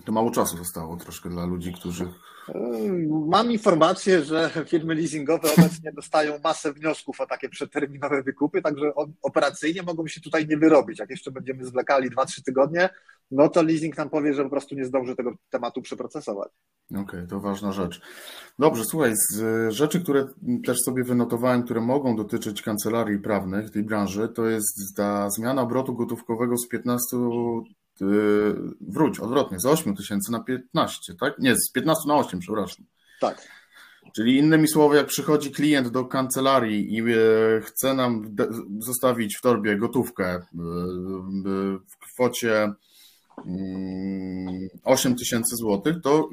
[0.05, 2.07] To mało czasu zostało troszkę dla ludzi, którzy.
[3.27, 9.83] Mam informację, że firmy leasingowe obecnie dostają masę wniosków o takie przeterminowe wykupy, także operacyjnie
[9.83, 10.99] mogą się tutaj nie wyrobić.
[10.99, 12.89] Jak jeszcze będziemy zwlekali 2-3 tygodnie,
[13.31, 16.49] no to leasing nam powie, że po prostu nie zdąży tego tematu przeprocesować.
[16.91, 18.01] Okej, okay, to ważna rzecz.
[18.59, 20.27] Dobrze, słuchaj, z rzeczy, które
[20.65, 25.95] też sobie wynotowałem, które mogą dotyczyć kancelarii prawnych tej branży, to jest ta zmiana obrotu
[25.95, 27.78] gotówkowego z 15 Yy,
[28.81, 31.39] wróć, odwrotnie, z 8 tysięcy na 15, tak?
[31.39, 32.85] Nie, z 15 na 8, przepraszam.
[33.19, 33.47] Tak.
[34.15, 37.05] Czyli innymi słowy, jak przychodzi klient do kancelarii i e,
[37.61, 38.35] chce nam
[38.79, 40.43] zostawić w torbie gotówkę e,
[41.87, 42.73] w kwocie
[44.83, 46.29] 8 mm, tysięcy złotych, to,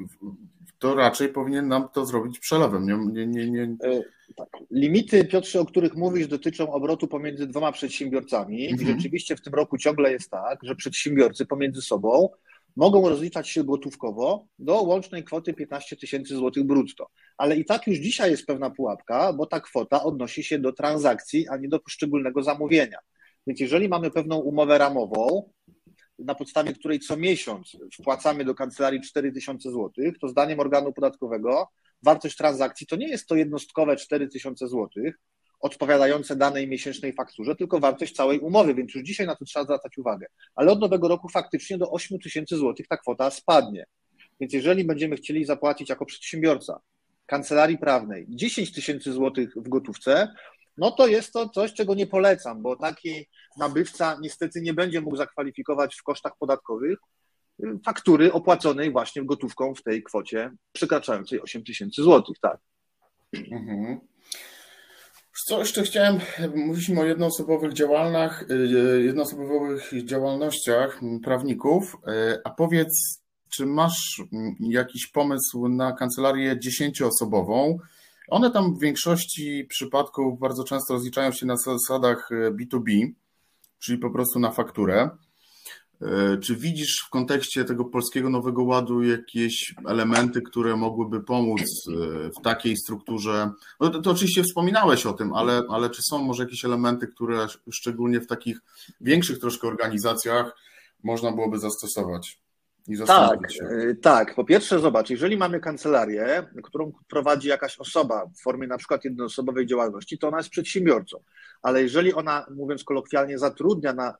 [0.79, 3.13] to raczej powinien nam to zrobić przelewem.
[3.13, 3.63] Nie, nie, nie.
[3.63, 4.01] E,
[4.35, 4.47] tak.
[4.71, 8.69] Limity, Piotrze, o których mówisz, dotyczą obrotu pomiędzy dwoma przedsiębiorcami.
[8.69, 8.81] Mhm.
[8.81, 12.29] I rzeczywiście w tym roku ciągle jest tak, że przedsiębiorcy pomiędzy sobą
[12.75, 17.09] mogą rozliczać się gotówkowo do łącznej kwoty 15 tysięcy złotych brutto.
[17.37, 21.47] Ale i tak już dzisiaj jest pewna pułapka, bo ta kwota odnosi się do transakcji,
[21.47, 22.97] a nie do poszczególnego zamówienia.
[23.47, 25.49] Więc jeżeli mamy pewną umowę ramową,
[26.19, 31.67] na podstawie której co miesiąc wpłacamy do kancelarii 4000 zł, to zdaniem organu podatkowego
[32.03, 34.89] wartość transakcji to nie jest to jednostkowe 4000 zł,
[35.59, 39.97] odpowiadające danej miesięcznej fakturze, tylko wartość całej umowy, więc już dzisiaj na to trzeba zwracać
[39.97, 40.27] uwagę.
[40.55, 43.85] Ale od nowego roku faktycznie do 8 tysięcy złotych ta kwota spadnie.
[44.39, 46.79] Więc jeżeli będziemy chcieli zapłacić jako przedsiębiorca
[47.25, 50.33] kancelarii prawnej 10 tysięcy złotych w gotówce,
[50.77, 55.15] no to jest to coś, czego nie polecam, bo taki nabywca niestety nie będzie mógł
[55.15, 56.97] zakwalifikować w kosztach podatkowych
[57.85, 62.57] faktury opłaconej właśnie gotówką w tej kwocie przekraczającej 8 tysięcy złotych, tak.
[63.33, 63.99] Mhm.
[65.45, 66.19] Co jeszcze chciałem,
[66.55, 74.21] mówiliśmy o jednoosobowych działalnach, y, jednoosobowych działalnościach prawników, y, a powiedz, czy masz
[74.59, 77.79] jakiś pomysł na kancelarię dziesięcioosobową?
[78.27, 83.11] One tam w większości przypadków bardzo często rozliczają się na zasadach B2B,
[83.79, 85.09] czyli po prostu na fakturę.
[86.01, 91.91] E, czy widzisz w kontekście tego polskiego Nowego Ładu jakieś elementy, które mogłyby pomóc e,
[92.29, 93.51] w takiej strukturze?
[93.79, 97.47] No to, to, oczywiście wspominałeś o tym, ale, ale czy są może jakieś elementy, które
[97.71, 98.59] szczególnie w takich
[99.01, 100.57] większych troszkę organizacjach
[101.03, 102.46] można byłoby zastosować?
[103.05, 103.65] Tak, się.
[103.65, 104.35] E, tak.
[104.35, 109.65] Po pierwsze, zobacz, jeżeli mamy kancelarię, którą prowadzi jakaś osoba w formie na przykład jednoosobowej
[109.65, 111.23] działalności, to ona jest przedsiębiorcą.
[111.61, 114.15] Ale jeżeli ona, mówiąc kolokwialnie, zatrudnia na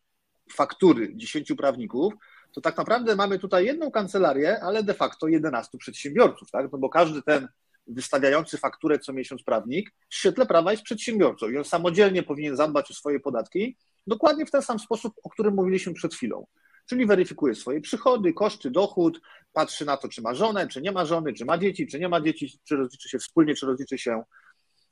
[0.54, 2.14] faktury 10 prawników,
[2.54, 6.72] to tak naprawdę mamy tutaj jedną kancelarię, ale de facto 11 przedsiębiorców, tak?
[6.72, 7.48] No bo każdy ten
[7.88, 12.92] wystawiający fakturę co miesiąc prawnik w świetle prawa jest przedsiębiorcą i on samodzielnie powinien zadbać
[12.92, 13.78] o swoje podatki
[14.08, 16.46] dokładnie w ten sam sposób, o którym mówiliśmy przed chwilą.
[16.90, 19.22] Czyli weryfikuje swoje przychody, koszty, dochód,
[19.54, 22.10] patrzy na to, czy ma żonę, czy nie ma żony, czy ma dzieci, czy nie
[22.10, 24.24] ma dzieci, czy rozliczy się wspólnie, czy rozliczy się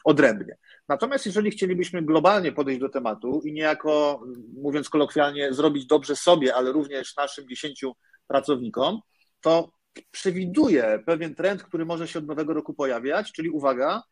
[0.05, 0.57] odrębnie.
[0.87, 4.23] Natomiast jeżeli chcielibyśmy globalnie podejść do tematu i niejako,
[4.57, 7.93] mówiąc kolokwialnie, zrobić dobrze sobie, ale również naszym dziesięciu
[8.27, 8.99] pracownikom,
[9.41, 9.71] to
[10.11, 14.03] przewiduje pewien trend, który może się od nowego roku pojawiać, czyli uwaga,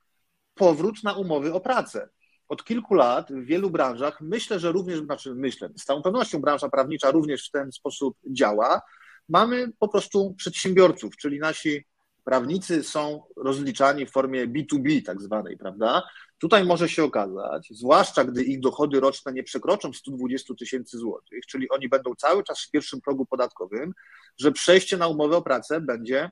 [0.54, 2.10] powrót na umowy o pracę.
[2.50, 6.70] Od kilku lat w wielu branżach, myślę, że również, znaczy myślę, z całą pewnością branża
[6.70, 8.82] prawnicza również w ten sposób działa,
[9.30, 11.86] mamy po prostu przedsiębiorców, czyli nasi
[12.24, 16.04] prawnicy są rozliczani w formie B2B tak zwanej, prawda?
[16.38, 21.70] Tutaj może się okazać, zwłaszcza gdy ich dochody roczne nie przekroczą 120 tysięcy złotych, czyli
[21.70, 23.94] oni będą cały czas w pierwszym progu podatkowym,
[24.40, 26.32] że przejście na umowę o pracę będzie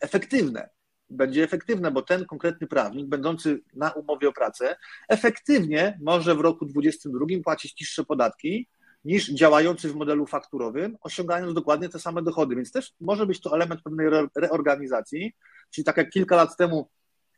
[0.00, 0.68] efektywne.
[1.12, 4.76] Będzie efektywne, bo ten konkretny prawnik, będący na umowie o pracę,
[5.08, 8.68] efektywnie może w roku 2022 płacić niższe podatki
[9.04, 12.56] niż działający w modelu fakturowym, osiągając dokładnie te same dochody.
[12.56, 15.32] Więc też może być to element pewnej reorganizacji,
[15.70, 16.88] czyli tak jak kilka lat temu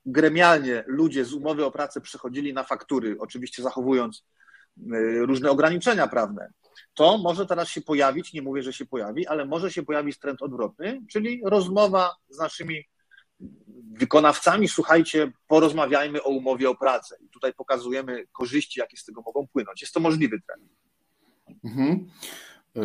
[0.07, 4.25] gremialnie ludzie z umowy o pracę przechodzili na faktury, oczywiście zachowując
[4.79, 6.53] y, różne ograniczenia prawne,
[6.95, 10.43] to może teraz się pojawić, nie mówię, że się pojawi, ale może się pojawić trend
[10.43, 12.85] odwrotny, czyli rozmowa z naszymi
[13.99, 17.17] wykonawcami, słuchajcie, porozmawiajmy o umowie o pracę.
[17.21, 19.81] I tutaj pokazujemy korzyści, jakie z tego mogą płynąć.
[19.81, 20.63] Jest to możliwy trend.
[21.65, 22.07] Mhm.
[22.77, 22.81] E,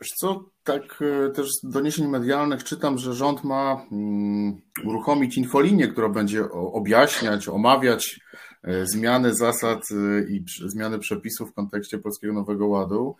[0.00, 5.88] wiesz co, tak e, też z doniesień medialnych czytam, że rząd ma mm, uruchomić infolinię,
[5.88, 8.20] która będzie objaśniać, omawiać
[8.62, 9.82] e, zmiany zasad
[10.28, 13.16] i zmiany przepisów w kontekście Polskiego Nowego Ładu.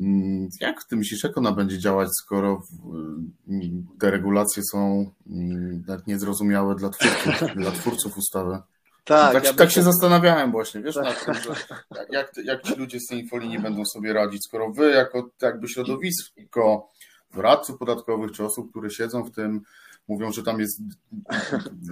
[0.00, 2.62] Mm, jak ty myślisz, jak ona będzie działać, skoro
[3.98, 5.10] te regulacje są
[5.86, 8.58] tak niezrozumiałe dla twórców, dla twórców ustawy?
[9.04, 11.54] Tak, tak, ja tak się zastanawiałem właśnie, wiesz, na tym, że
[12.10, 16.88] jak, jak ci ludzie z tej infolinii będą sobie radzić, skoro wy jako jakby środowisko
[17.34, 19.60] doradców podatkowych czy osób, które siedzą w tym,
[20.08, 20.80] mówią, że tam jest,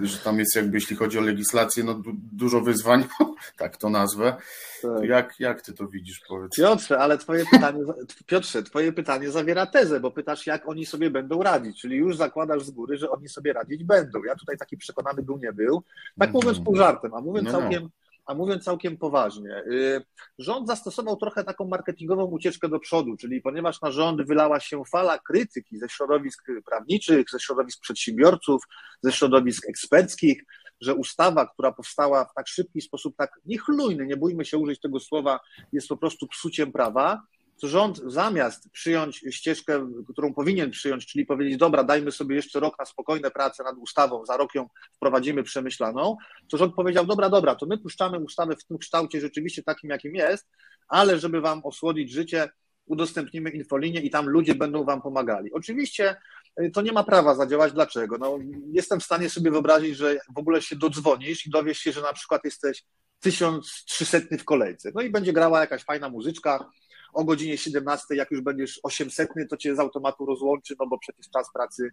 [0.01, 3.03] że tam jest jakby, jeśli chodzi o legislację, no du dużo wyzwań,
[3.57, 4.35] tak to nazwę.
[4.81, 5.03] Tak.
[5.03, 6.55] Jak, jak ty to widzisz, powiedz?
[6.55, 7.79] Piotrze, ale twoje pytanie,
[8.25, 12.63] Piotrze, twoje pytanie zawiera tezę, bo pytasz, jak oni sobie będą radzić, czyli już zakładasz
[12.63, 14.23] z góry, że oni sobie radzić będą.
[14.23, 15.83] Ja tutaj taki przekonany był, nie był.
[16.19, 17.59] Tak mówiąc pół żartem, a mówiąc no, no.
[17.59, 17.89] całkiem
[18.25, 20.01] a mówiąc całkiem poważnie, y,
[20.39, 25.19] rząd zastosował trochę taką marketingową ucieczkę do przodu, czyli ponieważ na rząd wylała się fala
[25.19, 28.63] krytyki ze środowisk prawniczych, ze środowisk przedsiębiorców,
[29.01, 30.43] ze środowisk eksperckich,
[30.81, 34.99] że ustawa, która powstała w tak szybki sposób, tak niechlujny, nie bójmy się użyć tego
[34.99, 35.39] słowa,
[35.71, 37.21] jest po prostu psuciem prawa,
[37.63, 42.85] rząd zamiast przyjąć ścieżkę, którą powinien przyjąć, czyli powiedzieć, dobra, dajmy sobie jeszcze rok na
[42.85, 46.17] spokojne prace nad ustawą, za rok ją wprowadzimy przemyślaną,
[46.49, 50.15] to rząd powiedział, dobra, dobra, to my puszczamy ustawę w tym kształcie rzeczywiście takim, jakim
[50.15, 50.47] jest,
[50.87, 52.49] ale żeby wam osłodzić życie,
[52.85, 55.53] udostępnimy infolinię i tam ludzie będą wam pomagali.
[55.53, 56.15] Oczywiście
[56.61, 57.73] y, to nie ma prawa zadziałać.
[57.73, 58.17] Dlaczego?
[58.17, 58.39] No,
[58.71, 62.13] jestem w stanie sobie wyobrazić, że w ogóle się dodzwonisz i dowiesz się, że na
[62.13, 62.83] przykład jesteś
[63.19, 64.91] 1300 w kolejce.
[64.95, 66.69] No i będzie grała jakaś fajna muzyczka,
[67.15, 71.29] o godzinie 17, jak już będziesz 800, to cię z automatu rozłączy, no bo przecież
[71.29, 71.89] czas pracy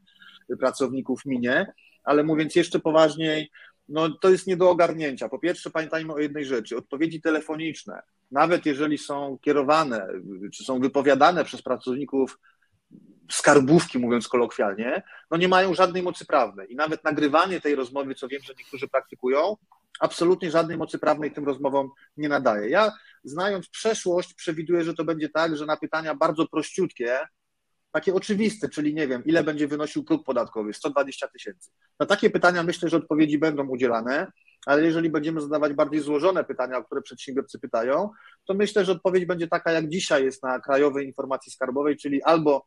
[0.60, 1.72] pracowników minie.
[2.04, 3.50] Ale mówiąc jeszcze poważniej,
[3.88, 5.28] no to jest nie do ogarnięcia.
[5.28, 10.08] Po pierwsze, pamiętajmy o jednej rzeczy: odpowiedzi telefoniczne, nawet jeżeli są kierowane
[10.52, 12.38] czy są wypowiadane przez pracowników
[13.30, 16.72] skarbówki, mówiąc kolokwialnie, no nie mają żadnej mocy prawnej.
[16.72, 19.56] I nawet nagrywanie tej rozmowy, co wiem, że niektórzy praktykują,
[20.00, 22.68] absolutnie żadnej mocy prawnej tym rozmowom nie nadaje.
[22.68, 22.92] Ja,
[23.24, 27.18] znając przeszłość, przewiduję, że to będzie tak, że na pytania bardzo prościutkie,
[27.92, 31.70] takie oczywiste, czyli nie wiem, ile będzie wynosił próg podatkowy, 120 tysięcy.
[32.00, 34.32] Na takie pytania myślę, że odpowiedzi będą udzielane,
[34.66, 38.10] ale jeżeli będziemy zadawać bardziej złożone pytania, o które przedsiębiorcy pytają,
[38.44, 42.66] to myślę, że odpowiedź będzie taka, jak dzisiaj jest na Krajowej Informacji Skarbowej, czyli albo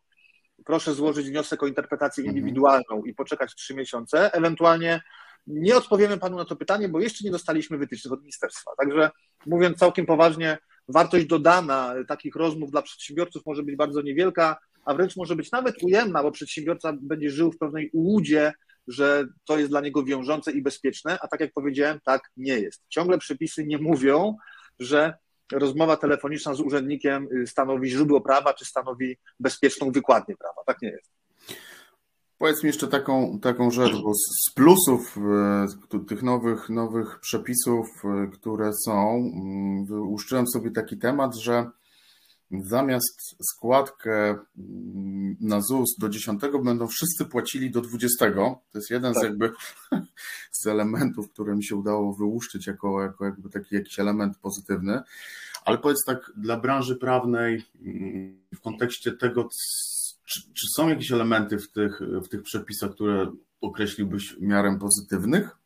[0.66, 2.38] proszę złożyć wniosek o interpretację mhm.
[2.38, 5.02] indywidualną i poczekać trzy miesiące, ewentualnie
[5.48, 8.72] nie odpowiemy panu na to pytanie, bo jeszcze nie dostaliśmy wytycznych od ministerstwa.
[8.80, 9.10] Także
[9.46, 15.16] mówiąc całkiem poważnie, wartość dodana takich rozmów dla przedsiębiorców może być bardzo niewielka, a wręcz
[15.16, 18.54] może być nawet ujemna, bo przedsiębiorca będzie żył w pewnej ułudzie,
[18.88, 22.84] że to jest dla niego wiążące i bezpieczne, a tak jak powiedziałem, tak nie jest.
[22.90, 24.36] Ciągle przepisy nie mówią,
[24.80, 25.14] że
[25.52, 30.62] rozmowa telefoniczna z urzędnikiem stanowi źródło prawa, czy stanowi bezpieczną wykładnię prawa.
[30.66, 31.15] Tak nie jest.
[32.38, 35.18] Powiedz mi jeszcze taką, taką rzecz, bo z plusów
[35.94, 41.72] e, tych nowych, nowych przepisów, e, które są, mm, uszczyłem sobie taki temat, że
[42.52, 48.26] zamiast składkę mm, na ZUS do 10 będą wszyscy płacili do 20.
[48.36, 49.24] To jest jeden tak.
[49.24, 49.52] z jakby
[50.62, 55.02] z elementów, które mi się udało wyłuszczyć jako, jako jakby taki jakiś element pozytywny.
[55.66, 59.50] Ale powiedz tak dla branży prawnej mm, w kontekście tego,
[60.26, 65.58] czy, czy są jakieś elementy w tych, w tych przepisach, które określiłbyś miarem pozytywnych?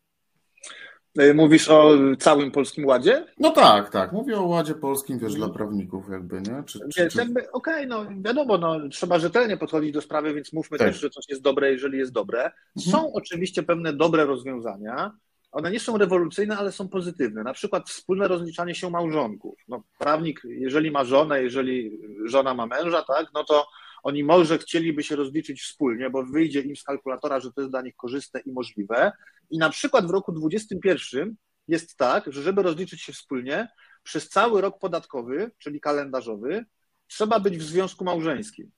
[1.18, 3.26] E, mówisz o całym Polskim Ładzie?
[3.38, 4.12] No tak, tak.
[4.12, 6.64] Mówię o Ładzie Polskim, wiesz, dla prawników jakby, nie?
[6.66, 7.22] Czy, czy, czy...
[7.22, 10.88] Okej, okay, no wiadomo, no, trzeba rzetelnie podchodzić do sprawy, więc mówmy tak.
[10.88, 12.40] też, że coś jest dobre, jeżeli jest dobre.
[12.44, 12.92] Mhm.
[12.92, 13.14] Są mhm.
[13.14, 15.12] oczywiście pewne dobre rozwiązania,
[15.52, 17.44] one nie są rewolucyjne, ale są pozytywne.
[17.44, 19.60] Na przykład wspólne rozliczanie się małżonków.
[19.68, 23.68] No, prawnik, jeżeli ma żonę, jeżeli żona ma męża, tak, no to
[24.04, 27.82] oni może chcieliby się rozliczyć wspólnie, bo wyjdzie im z kalkulatora, że to jest dla
[27.82, 29.12] nich korzystne i możliwe.
[29.50, 31.36] I na przykład w roku 2021
[31.68, 33.68] jest tak, że żeby rozliczyć się wspólnie,
[34.04, 36.66] przez cały rok podatkowy, czyli kalendarzowy,
[37.08, 38.72] trzeba być w związku małżeńskim.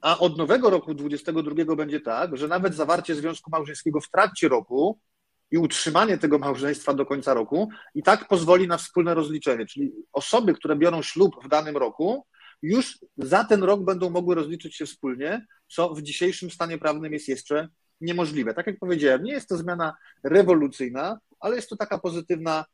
[0.00, 5.00] A od nowego roku 2022 będzie tak, że nawet zawarcie związku małżeńskiego w trakcie roku
[5.50, 9.66] i utrzymanie tego małżeństwa do końca roku i tak pozwoli na wspólne rozliczenie.
[9.66, 12.26] Czyli osoby, które biorą ślub w danym roku,
[12.62, 17.28] już za ten rok będą mogły rozliczyć się wspólnie, co w dzisiejszym stanie prawnym jest
[17.28, 17.68] jeszcze
[18.00, 18.54] niemożliwe.
[18.54, 22.64] Tak jak powiedziałem, nie jest to zmiana rewolucyjna, ale jest to taka pozytywna,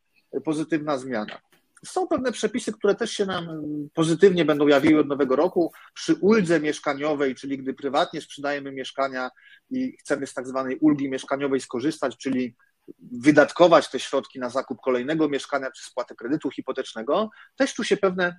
[0.44, 1.38] pozytywna zmiana.
[1.86, 3.48] Są pewne przepisy, które też się nam
[3.94, 5.72] pozytywnie będą jawiły od nowego roku.
[5.94, 9.30] Przy uldze mieszkaniowej, czyli gdy prywatnie sprzedajemy mieszkania
[9.70, 12.54] i chcemy z tak zwanej ulgi mieszkaniowej skorzystać, czyli
[13.12, 18.36] wydatkować te środki na zakup kolejnego mieszkania czy spłatę kredytu hipotecznego, też tu się pewne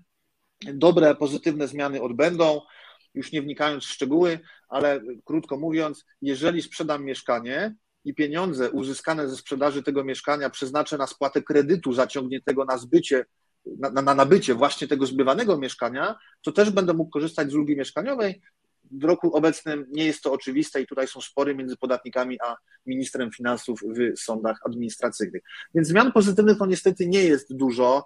[0.74, 2.62] dobre, pozytywne zmiany odbędą.
[3.14, 4.40] Już nie wnikając w szczegóły,
[4.70, 11.08] ale krótko mówiąc, jeżeli sprzedam mieszkanie i pieniądze uzyskane ze sprzedaży tego mieszkania przeznaczę na
[11.08, 13.26] spłatę kredytu zaciągniętego na zbycie
[13.80, 18.42] na, na nabycie właśnie tego zbywanego mieszkania, to też będę mógł korzystać z ulgi mieszkaniowej.
[18.92, 22.56] W roku obecnym nie jest to oczywiste i tutaj są spory między podatnikami a
[22.86, 25.42] ministrem finansów w sądach administracyjnych.
[25.76, 28.06] Więc zmian pozytywnych to niestety nie jest dużo,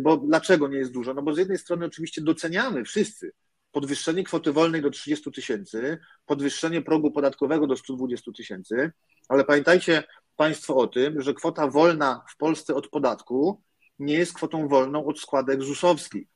[0.00, 1.14] bo dlaczego nie jest dużo?
[1.14, 3.32] No bo z jednej strony oczywiście doceniamy wszyscy
[3.72, 8.92] podwyższenie kwoty wolnej do 30 tysięcy, podwyższenie progu podatkowego do 120 tysięcy,
[9.28, 10.02] ale pamiętajcie
[10.36, 13.62] Państwo o tym, że kwota wolna w Polsce od podatku
[13.98, 16.28] nie jest kwotą wolną od składek ZUS-owskich.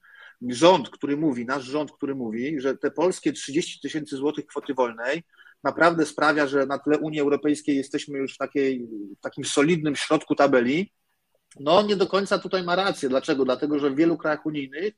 [0.49, 5.23] Rząd, który mówi, nasz rząd, który mówi, że te polskie 30 tysięcy złotych kwoty wolnej
[5.65, 8.87] naprawdę sprawia, że na tle Unii Europejskiej jesteśmy już w, takiej,
[9.19, 10.93] w takim solidnym środku tabeli,
[11.61, 13.09] no nie do końca tutaj ma rację.
[13.09, 13.45] Dlaczego?
[13.45, 14.95] Dlatego, że w wielu krajach unijnych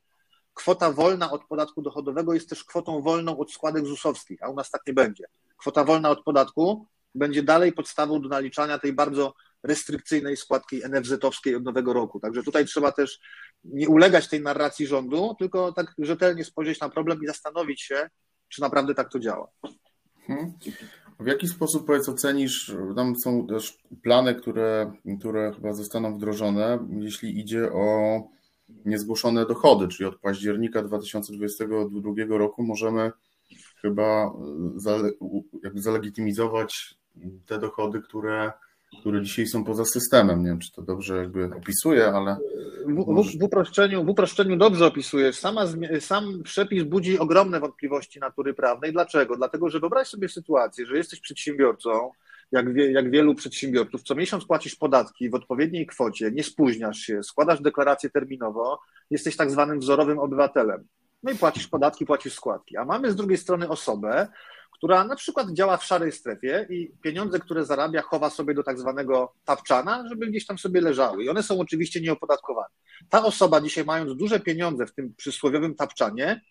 [0.53, 4.71] kwota wolna od podatku dochodowego jest też kwotą wolną od składek ZUS-owskich, a u nas
[4.71, 5.23] tak nie będzie.
[5.57, 9.33] Kwota wolna od podatku będzie dalej podstawą do naliczania tej bardzo
[9.63, 12.19] restrykcyjnej składki NFZ-owskiej od nowego roku.
[12.19, 13.19] Także tutaj trzeba też
[13.63, 18.09] nie ulegać tej narracji rządu, tylko tak rzetelnie spojrzeć na problem i zastanowić się,
[18.49, 19.47] czy naprawdę tak to działa.
[20.27, 20.53] Hmm.
[21.19, 27.39] W jaki sposób powiedz ocenisz, tam są też plany, które, które chyba zostaną wdrożone, jeśli
[27.39, 28.21] idzie o
[28.85, 33.11] niezgłoszone dochody, czyli od października 2022 roku możemy
[33.81, 34.33] chyba
[35.75, 36.97] zalegitymizować
[37.45, 38.51] te dochody, które,
[39.01, 40.43] które dzisiaj są poza systemem.
[40.43, 42.37] Nie wiem, czy to dobrze jakby opisuję, ale.
[42.85, 45.39] W, w, w, uproszczeniu, w uproszczeniu dobrze opisujesz.
[45.39, 45.65] Sama,
[45.99, 48.91] sam przepis budzi ogromne wątpliwości natury prawnej.
[48.93, 49.37] Dlaczego?
[49.37, 52.11] Dlatego, że wyobraź sobie sytuację, że jesteś przedsiębiorcą,
[52.51, 57.23] jak, wie, jak wielu przedsiębiorców, co miesiąc płacisz podatki w odpowiedniej kwocie, nie spóźniasz się,
[57.23, 58.79] składasz deklarację terminowo,
[59.09, 60.87] jesteś tak zwanym wzorowym obywatelem.
[61.23, 62.77] No i płacisz podatki, płacisz składki.
[62.77, 64.27] A mamy z drugiej strony osobę,
[64.77, 68.79] która na przykład działa w szarej strefie i pieniądze, które zarabia, chowa sobie do tak
[68.79, 71.23] zwanego tapczana, żeby gdzieś tam sobie leżały.
[71.23, 72.67] I one są oczywiście nieopodatkowane.
[73.09, 76.41] Ta osoba dzisiaj, mając duże pieniądze w tym przysłowiowym tapczanie,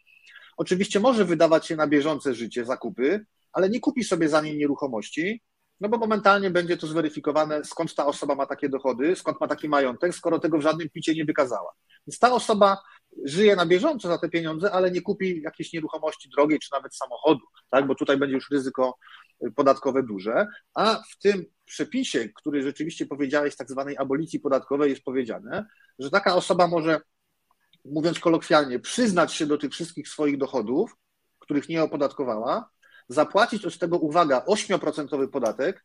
[0.56, 5.42] oczywiście może wydawać się na bieżące życie, zakupy, ale nie kupi sobie za nie nieruchomości,
[5.80, 9.68] no bo momentalnie będzie to zweryfikowane, skąd ta osoba ma takie dochody, skąd ma taki
[9.68, 11.72] majątek, skoro tego w żadnym picie nie wykazała.
[12.06, 12.78] Więc ta osoba
[13.24, 17.40] żyje na bieżąco za te pieniądze, ale nie kupi jakiejś nieruchomości drogiej, czy nawet samochodu,
[17.70, 17.86] tak?
[17.86, 18.98] bo tutaj będzie już ryzyko
[19.56, 25.66] podatkowe duże, a w tym przepisie, który rzeczywiście powiedziałeś, tak zwanej abolicji podatkowej, jest powiedziane,
[25.98, 27.00] że taka osoba może,
[27.84, 30.96] mówiąc kolokwialnie, przyznać się do tych wszystkich swoich dochodów,
[31.38, 32.70] których nie opodatkowała,
[33.08, 35.84] zapłacić od tego, uwaga, 8% podatek,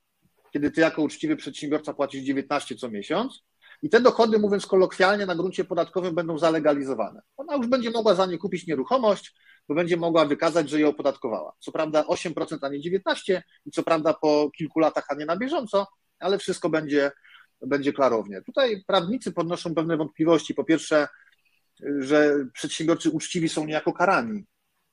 [0.53, 3.43] kiedy ty jako uczciwy przedsiębiorca płacisz 19 co miesiąc,
[3.81, 7.21] i te dochody, mówiąc kolokwialnie, na gruncie podatkowym będą zalegalizowane.
[7.37, 9.35] Ona już będzie mogła za nie kupić nieruchomość,
[9.67, 11.53] bo będzie mogła wykazać, że je opodatkowała.
[11.59, 15.37] Co prawda 8%, a nie 19%, i co prawda po kilku latach, a nie na
[15.37, 15.87] bieżąco,
[16.19, 17.11] ale wszystko będzie,
[17.61, 18.41] będzie klarownie.
[18.41, 20.53] Tutaj prawnicy podnoszą pewne wątpliwości.
[20.53, 21.07] Po pierwsze,
[21.99, 24.45] że przedsiębiorcy uczciwi są niejako karani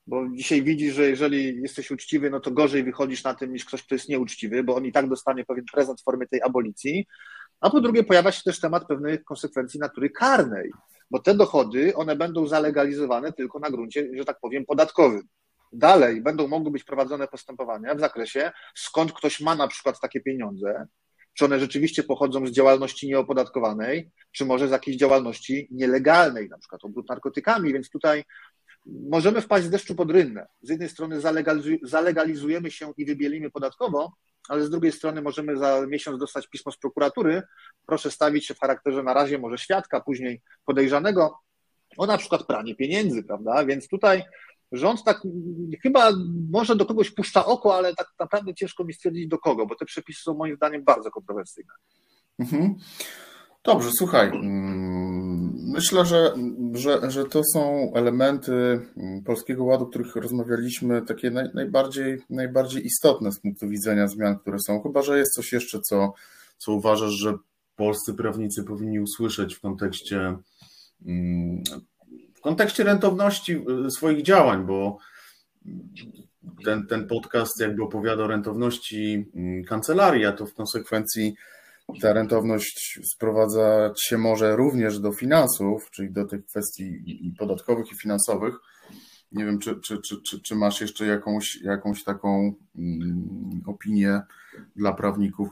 [0.09, 3.83] bo dzisiaj widzisz, że jeżeli jesteś uczciwy, no to gorzej wychodzisz na tym niż ktoś,
[3.83, 7.07] kto jest nieuczciwy, bo on i tak dostanie pewien prezent w formie tej abolicji.
[7.61, 10.71] A po drugie, pojawia się też temat pewnych konsekwencji natury karnej,
[11.11, 15.23] bo te dochody, one będą zalegalizowane tylko na gruncie, że tak powiem, podatkowym.
[15.73, 20.87] Dalej będą mogły być prowadzone postępowania w zakresie, skąd ktoś ma na przykład takie pieniądze,
[21.35, 26.85] czy one rzeczywiście pochodzą z działalności nieopodatkowanej, czy może z jakiejś działalności nielegalnej, na przykład
[26.85, 28.25] obrót narkotykami, więc tutaj
[28.87, 30.47] możemy wpaść z deszczu pod rynnę.
[30.63, 31.21] Z jednej strony
[31.83, 34.13] zalegalizujemy się i wybielimy podatkowo,
[34.49, 37.43] ale z drugiej strony możemy za miesiąc dostać pismo z prokuratury,
[37.87, 41.39] proszę stawić się w charakterze na razie może świadka, później podejrzanego
[41.97, 43.65] o na przykład pranie pieniędzy, prawda?
[43.65, 44.25] Więc tutaj
[44.73, 45.23] rząd tak
[45.83, 46.11] chyba
[46.51, 49.85] może do kogoś puszcza oko, ale tak naprawdę ciężko mi stwierdzić do kogo, bo te
[49.85, 51.73] przepisy są moim zdaniem bardzo kontrowersyjne.
[52.39, 52.75] Mhm.
[53.65, 54.31] Dobrze, słuchaj.
[55.69, 56.35] Mm, myślę, że,
[56.73, 62.87] że, że to są elementy mm, Polskiego Ładu, o których rozmawialiśmy, takie naj, najbardziej, najbardziej
[62.87, 64.83] istotne z punktu widzenia zmian, które są.
[64.83, 66.13] Chyba, że jest coś jeszcze, co,
[66.59, 67.35] co uważasz, że
[67.77, 70.37] polscy prawnicy powinni usłyszeć w kontekście,
[71.07, 71.63] mm,
[72.35, 74.99] w kontekście rentowności y, swoich działań, bo
[76.65, 79.27] ten, ten podcast jakby opowiada o rentowności
[79.67, 81.35] kancelarii, a to w konsekwencji
[82.01, 88.55] ta rentowność sprowadzać się może również do finansów, czyli do tych kwestii podatkowych i finansowych.
[89.33, 94.21] Nie wiem, czy, czy, czy, czy, masz jeszcze jakąś, jakąś taką mm, opinię
[94.77, 95.49] dla prawników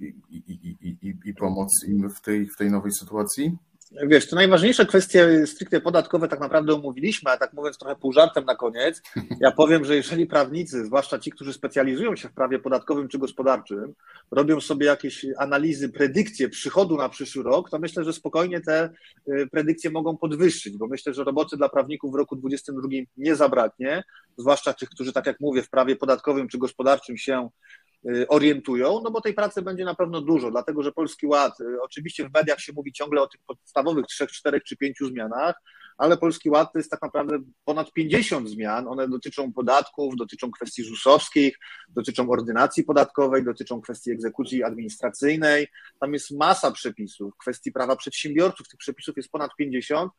[0.00, 3.56] i, i, i, i, i pomoc im w tej, w tej nowej sytuacji?
[3.92, 8.44] Wiesz, to najważniejsze kwestie stricte podatkowe tak naprawdę omówiliśmy, a tak mówiąc trochę pół żartem
[8.44, 9.02] na koniec,
[9.40, 13.94] ja powiem, że jeżeli prawnicy, zwłaszcza ci, którzy specjalizują się w prawie podatkowym czy gospodarczym,
[14.30, 18.90] robią sobie jakieś analizy, predykcje przychodu na przyszły rok, to myślę, że spokojnie te
[19.28, 24.04] y, predykcje mogą podwyższyć, bo myślę, że roboty dla prawników w roku 2022 nie zabraknie,
[24.36, 27.48] zwłaszcza tych, którzy, tak jak mówię, w prawie podatkowym czy gospodarczym się
[28.28, 32.28] orientują, no bo tej pracy będzie na pewno dużo, dlatego że Polski Ład, y, oczywiście
[32.28, 35.54] w mediach się mówi ciągle o tych podstawowych trzech, czterech czy pięciu zmianach,
[35.98, 38.88] ale Polski Ład to jest tak naprawdę ponad 50 zmian.
[38.88, 45.68] One dotyczą podatków, dotyczą kwestii ZUS-owskich, dotyczą ordynacji podatkowej, dotyczą kwestii egzekucji administracyjnej.
[46.00, 48.68] Tam jest masa przepisów, kwestii prawa przedsiębiorców.
[48.68, 50.12] Tych przepisów jest ponad 50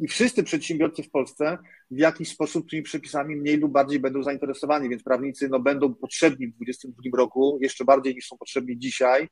[0.00, 1.58] i wszyscy przedsiębiorcy w Polsce
[1.90, 6.46] w jakiś sposób tymi przepisami mniej lub bardziej będą zainteresowani, więc prawnicy no, będą potrzebni
[6.46, 9.28] w 2022 roku jeszcze bardziej niż są potrzebni dzisiaj.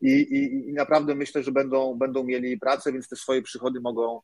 [0.00, 4.20] I, i, i naprawdę myślę, że będą, będą mieli pracę, więc te swoje przychody mogą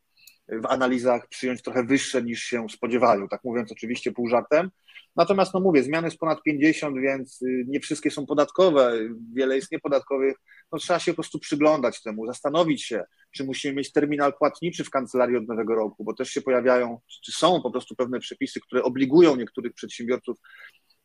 [0.49, 4.70] w analizach przyjąć trochę wyższe niż się spodziewają, tak mówiąc oczywiście pół żartem.
[5.16, 8.99] Natomiast no mówię, zmiany jest ponad 50, więc y, nie wszystkie są podatkowe,
[9.34, 10.36] wiele jest niepodatkowych.
[10.72, 14.90] No trzeba się po prostu przyglądać temu, zastanowić się, czy musimy mieć terminal płatniczy w
[14.90, 18.82] kancelarii od nowego roku, bo też się pojawiają, czy są po prostu pewne przepisy, które
[18.82, 20.36] obligują niektórych przedsiębiorców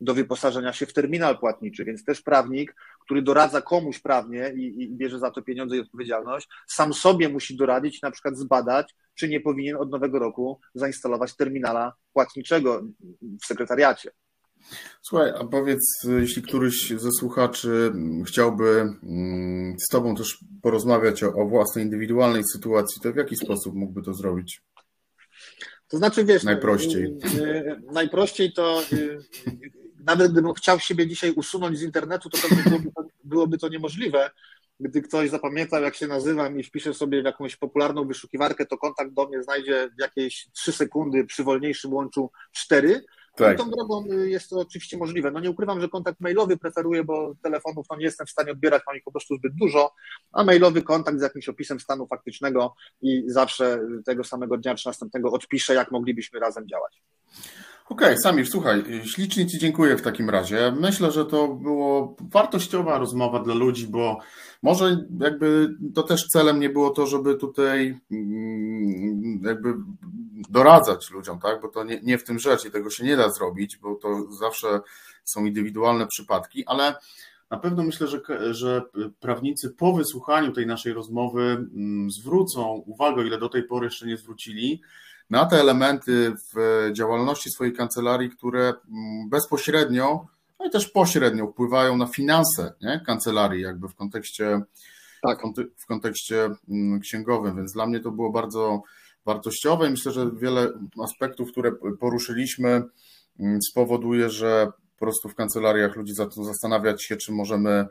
[0.01, 4.95] do wyposażenia się w terminal płatniczy, więc też prawnik, który doradza komuś prawnie i, i,
[4.95, 9.39] bierze za to pieniądze i odpowiedzialność, sam sobie musi doradzić, na przykład zbadać, czy nie
[9.39, 12.81] powinien od nowego roku zainstalować terminala płatniczego
[13.41, 14.11] w sekretariacie.
[15.01, 15.81] Słuchaj, a powiedz,
[16.19, 17.91] jeśli któryś ze słuchaczy
[18.27, 18.69] chciałby
[19.03, 24.01] mm, z Tobą też porozmawiać o, o własnej indywidualnej sytuacji, to w jaki sposób mógłby
[24.01, 24.61] to zrobić?
[25.87, 27.03] To znaczy, wiesz, najprościej.
[27.03, 29.19] Y, y, najprościej to y,
[29.99, 34.31] nawet gdybym chciał siebie dzisiaj usunąć z internetu, to pewnie byłoby to, byłoby to niemożliwe.
[34.79, 39.13] Gdy ktoś zapamiętał, jak się nazywam i wpisze sobie w jakąś popularną wyszukiwarkę, to kontakt
[39.13, 43.01] do mnie znajdzie w jakieś 3 sekundy, przy wolniejszym łączu 4.
[43.35, 43.57] Tak.
[43.57, 45.31] tą drogą jest to oczywiście możliwe.
[45.31, 48.83] No nie ukrywam, że kontakt mailowy preferuję, bo telefonów no nie jestem w stanie odbierać,
[48.87, 49.93] mam ich po prostu zbyt dużo,
[50.31, 55.31] a mailowy kontakt z jakimś opisem stanu faktycznego i zawsze tego samego dnia czy następnego
[55.31, 57.03] odpiszę, jak moglibyśmy razem działać.
[57.89, 60.73] Okej, okay, Samir, słuchaj, ślicznie Ci dziękuję w takim razie.
[60.79, 64.19] Myślę, że to było wartościowa rozmowa dla ludzi, bo
[64.61, 69.73] może jakby to też celem nie było to, żeby tutaj mm, jakby
[70.49, 71.61] doradzać ludziom, tak?
[71.61, 74.31] Bo to nie, nie w tym rzecz i tego się nie da zrobić, bo to
[74.31, 74.79] zawsze
[75.23, 76.95] są indywidualne przypadki, ale
[77.49, 78.21] na pewno myślę, że,
[78.51, 78.81] że
[79.19, 84.17] prawnicy po wysłuchaniu tej naszej rozmowy mm, zwrócą uwagę, ile do tej pory jeszcze nie
[84.17, 84.81] zwrócili,
[85.29, 90.27] na te elementy w działalności swojej kancelarii, które mm, bezpośrednio,
[90.59, 93.01] no i też pośrednio wpływają na finanse nie?
[93.05, 94.61] kancelarii, jakby w kontekście,
[95.21, 95.39] tak.
[95.77, 98.81] w kontekście mm, księgowym, więc dla mnie to było bardzo
[99.25, 100.71] wartościowe i myślę, że wiele
[101.03, 102.83] aspektów, które poruszyliśmy,
[103.39, 107.85] mm, spowoduje, że po prostu w kancelariach ludzi zaczną zastanawiać się, czy możemy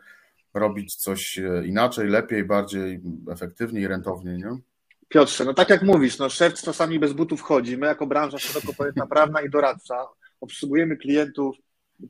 [0.54, 4.38] robić coś e, inaczej, lepiej, bardziej efektywniej, rentowniej.
[4.38, 4.58] Nie?
[5.08, 7.78] Piotrze, no tak jak mówisz, no szef czasami bez butów chodzi.
[7.78, 10.06] My jako branża szeroko pojęta prawna i doradcza
[10.40, 11.56] obsługujemy klientów,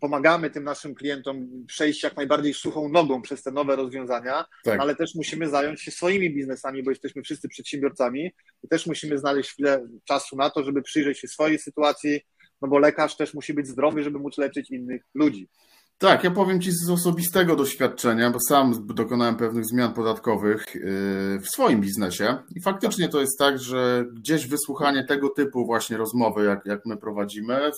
[0.00, 4.80] pomagamy tym naszym klientom przejść jak najbardziej suchą nogą przez te nowe rozwiązania, tak.
[4.80, 8.30] ale też musimy zająć się swoimi biznesami, bo jesteśmy wszyscy przedsiębiorcami
[8.62, 12.20] i też musimy znaleźć chwilę czasu na to, żeby przyjrzeć się swojej sytuacji,
[12.62, 15.48] no bo lekarz też musi być zdrowy, żeby móc leczyć innych ludzi.
[15.98, 21.48] Tak, ja powiem Ci z osobistego doświadczenia, bo sam dokonałem pewnych zmian podatkowych yy, w
[21.48, 26.66] swoim biznesie i faktycznie to jest tak, że gdzieś wysłuchanie tego typu właśnie rozmowy, jak,
[26.66, 27.70] jak my prowadzimy,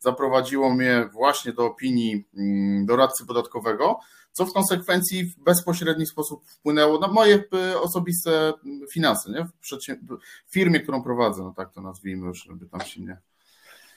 [0.00, 3.98] zaprowadziło mnie właśnie do opinii mm, doradcy podatkowego,
[4.32, 8.52] co w konsekwencji w bezpośredni sposób wpłynęło na moje y, osobiste
[8.92, 9.44] finanse, nie?
[9.44, 9.78] W,
[10.48, 13.16] firmie, którą prowadzę, no tak to nazwijmy, żeby tam się nie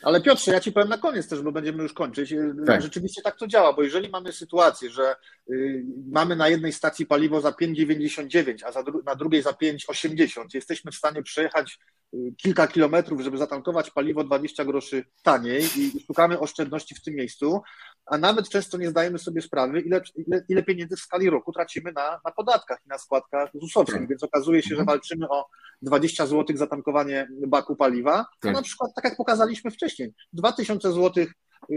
[0.01, 2.33] ale Piotrze, ja ci powiem na koniec też, bo będziemy już kończyć.
[2.65, 2.81] Tak.
[2.81, 5.15] Rzeczywiście tak to działa, bo jeżeli mamy sytuację, że
[5.49, 10.91] y, mamy na jednej stacji paliwo za 5,99, a dru na drugiej za 5,80, jesteśmy
[10.91, 11.79] w stanie przejechać
[12.13, 17.61] y, kilka kilometrów, żeby zatankować paliwo 20 groszy taniej i szukamy oszczędności w tym miejscu,
[18.05, 21.91] a nawet często nie zdajemy sobie sprawy, ile, ile, ile pieniędzy w skali roku tracimy
[21.91, 24.09] na, na podatkach i na składkach ZUS-owskich, tak.
[24.09, 24.85] więc okazuje się, że mhm.
[24.85, 25.45] walczymy o
[25.81, 28.53] 20 zł za tankowanie baku paliwa, tak.
[28.53, 31.25] na przykład tak jak pokazaliśmy wcześniej, 2000 zł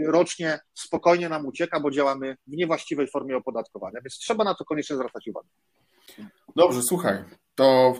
[0.05, 4.95] rocznie spokojnie nam ucieka, bo działamy w niewłaściwej formie opodatkowania, więc trzeba na to koniecznie
[4.95, 5.47] zwracać uwagę.
[6.55, 7.23] Dobrze, słuchaj,
[7.55, 7.93] to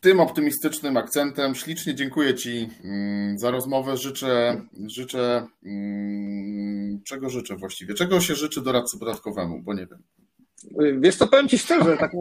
[0.00, 3.96] tym optymistycznym akcentem ślicznie dziękuję Ci mm, za rozmowę.
[3.96, 7.94] Życzę, życzę, mm, czego życzę właściwie?
[7.94, 10.02] Czego się życzy doradcy podatkowemu, bo nie wiem.
[10.98, 12.12] Wiesz co, powiem Ci szczerze, tak,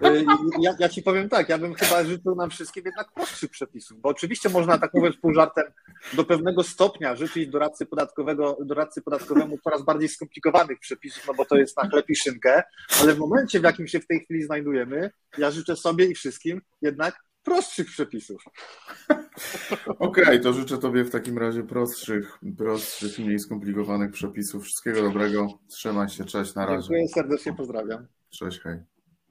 [0.60, 4.08] ja, ja, Ci powiem tak, ja bym chyba życzył nam wszystkim jednak prostszych przepisów, bo
[4.08, 5.64] oczywiście można, tak mówiąc pół żartem,
[6.14, 11.56] do pewnego stopnia życzyć doradcy, podatkowego, doradcy podatkowemu coraz bardziej skomplikowanych przepisów, no bo to
[11.56, 12.62] jest na chleb i szynkę,
[13.02, 16.60] ale w momencie, w jakim się w tej chwili znajdujemy, ja życzę sobie i wszystkim
[16.82, 18.44] jednak prostszych przepisów.
[19.98, 24.64] Okej, okay, to życzę Tobie w takim razie prostszych, prostszych, mniej skomplikowanych przepisów.
[24.64, 25.58] Wszystkiego dobrego.
[25.68, 26.88] Trzymaj się, cześć, na razie.
[26.88, 28.06] Dziękuję serdecznie, pozdrawiam.
[28.30, 28.95] Cześć, hej.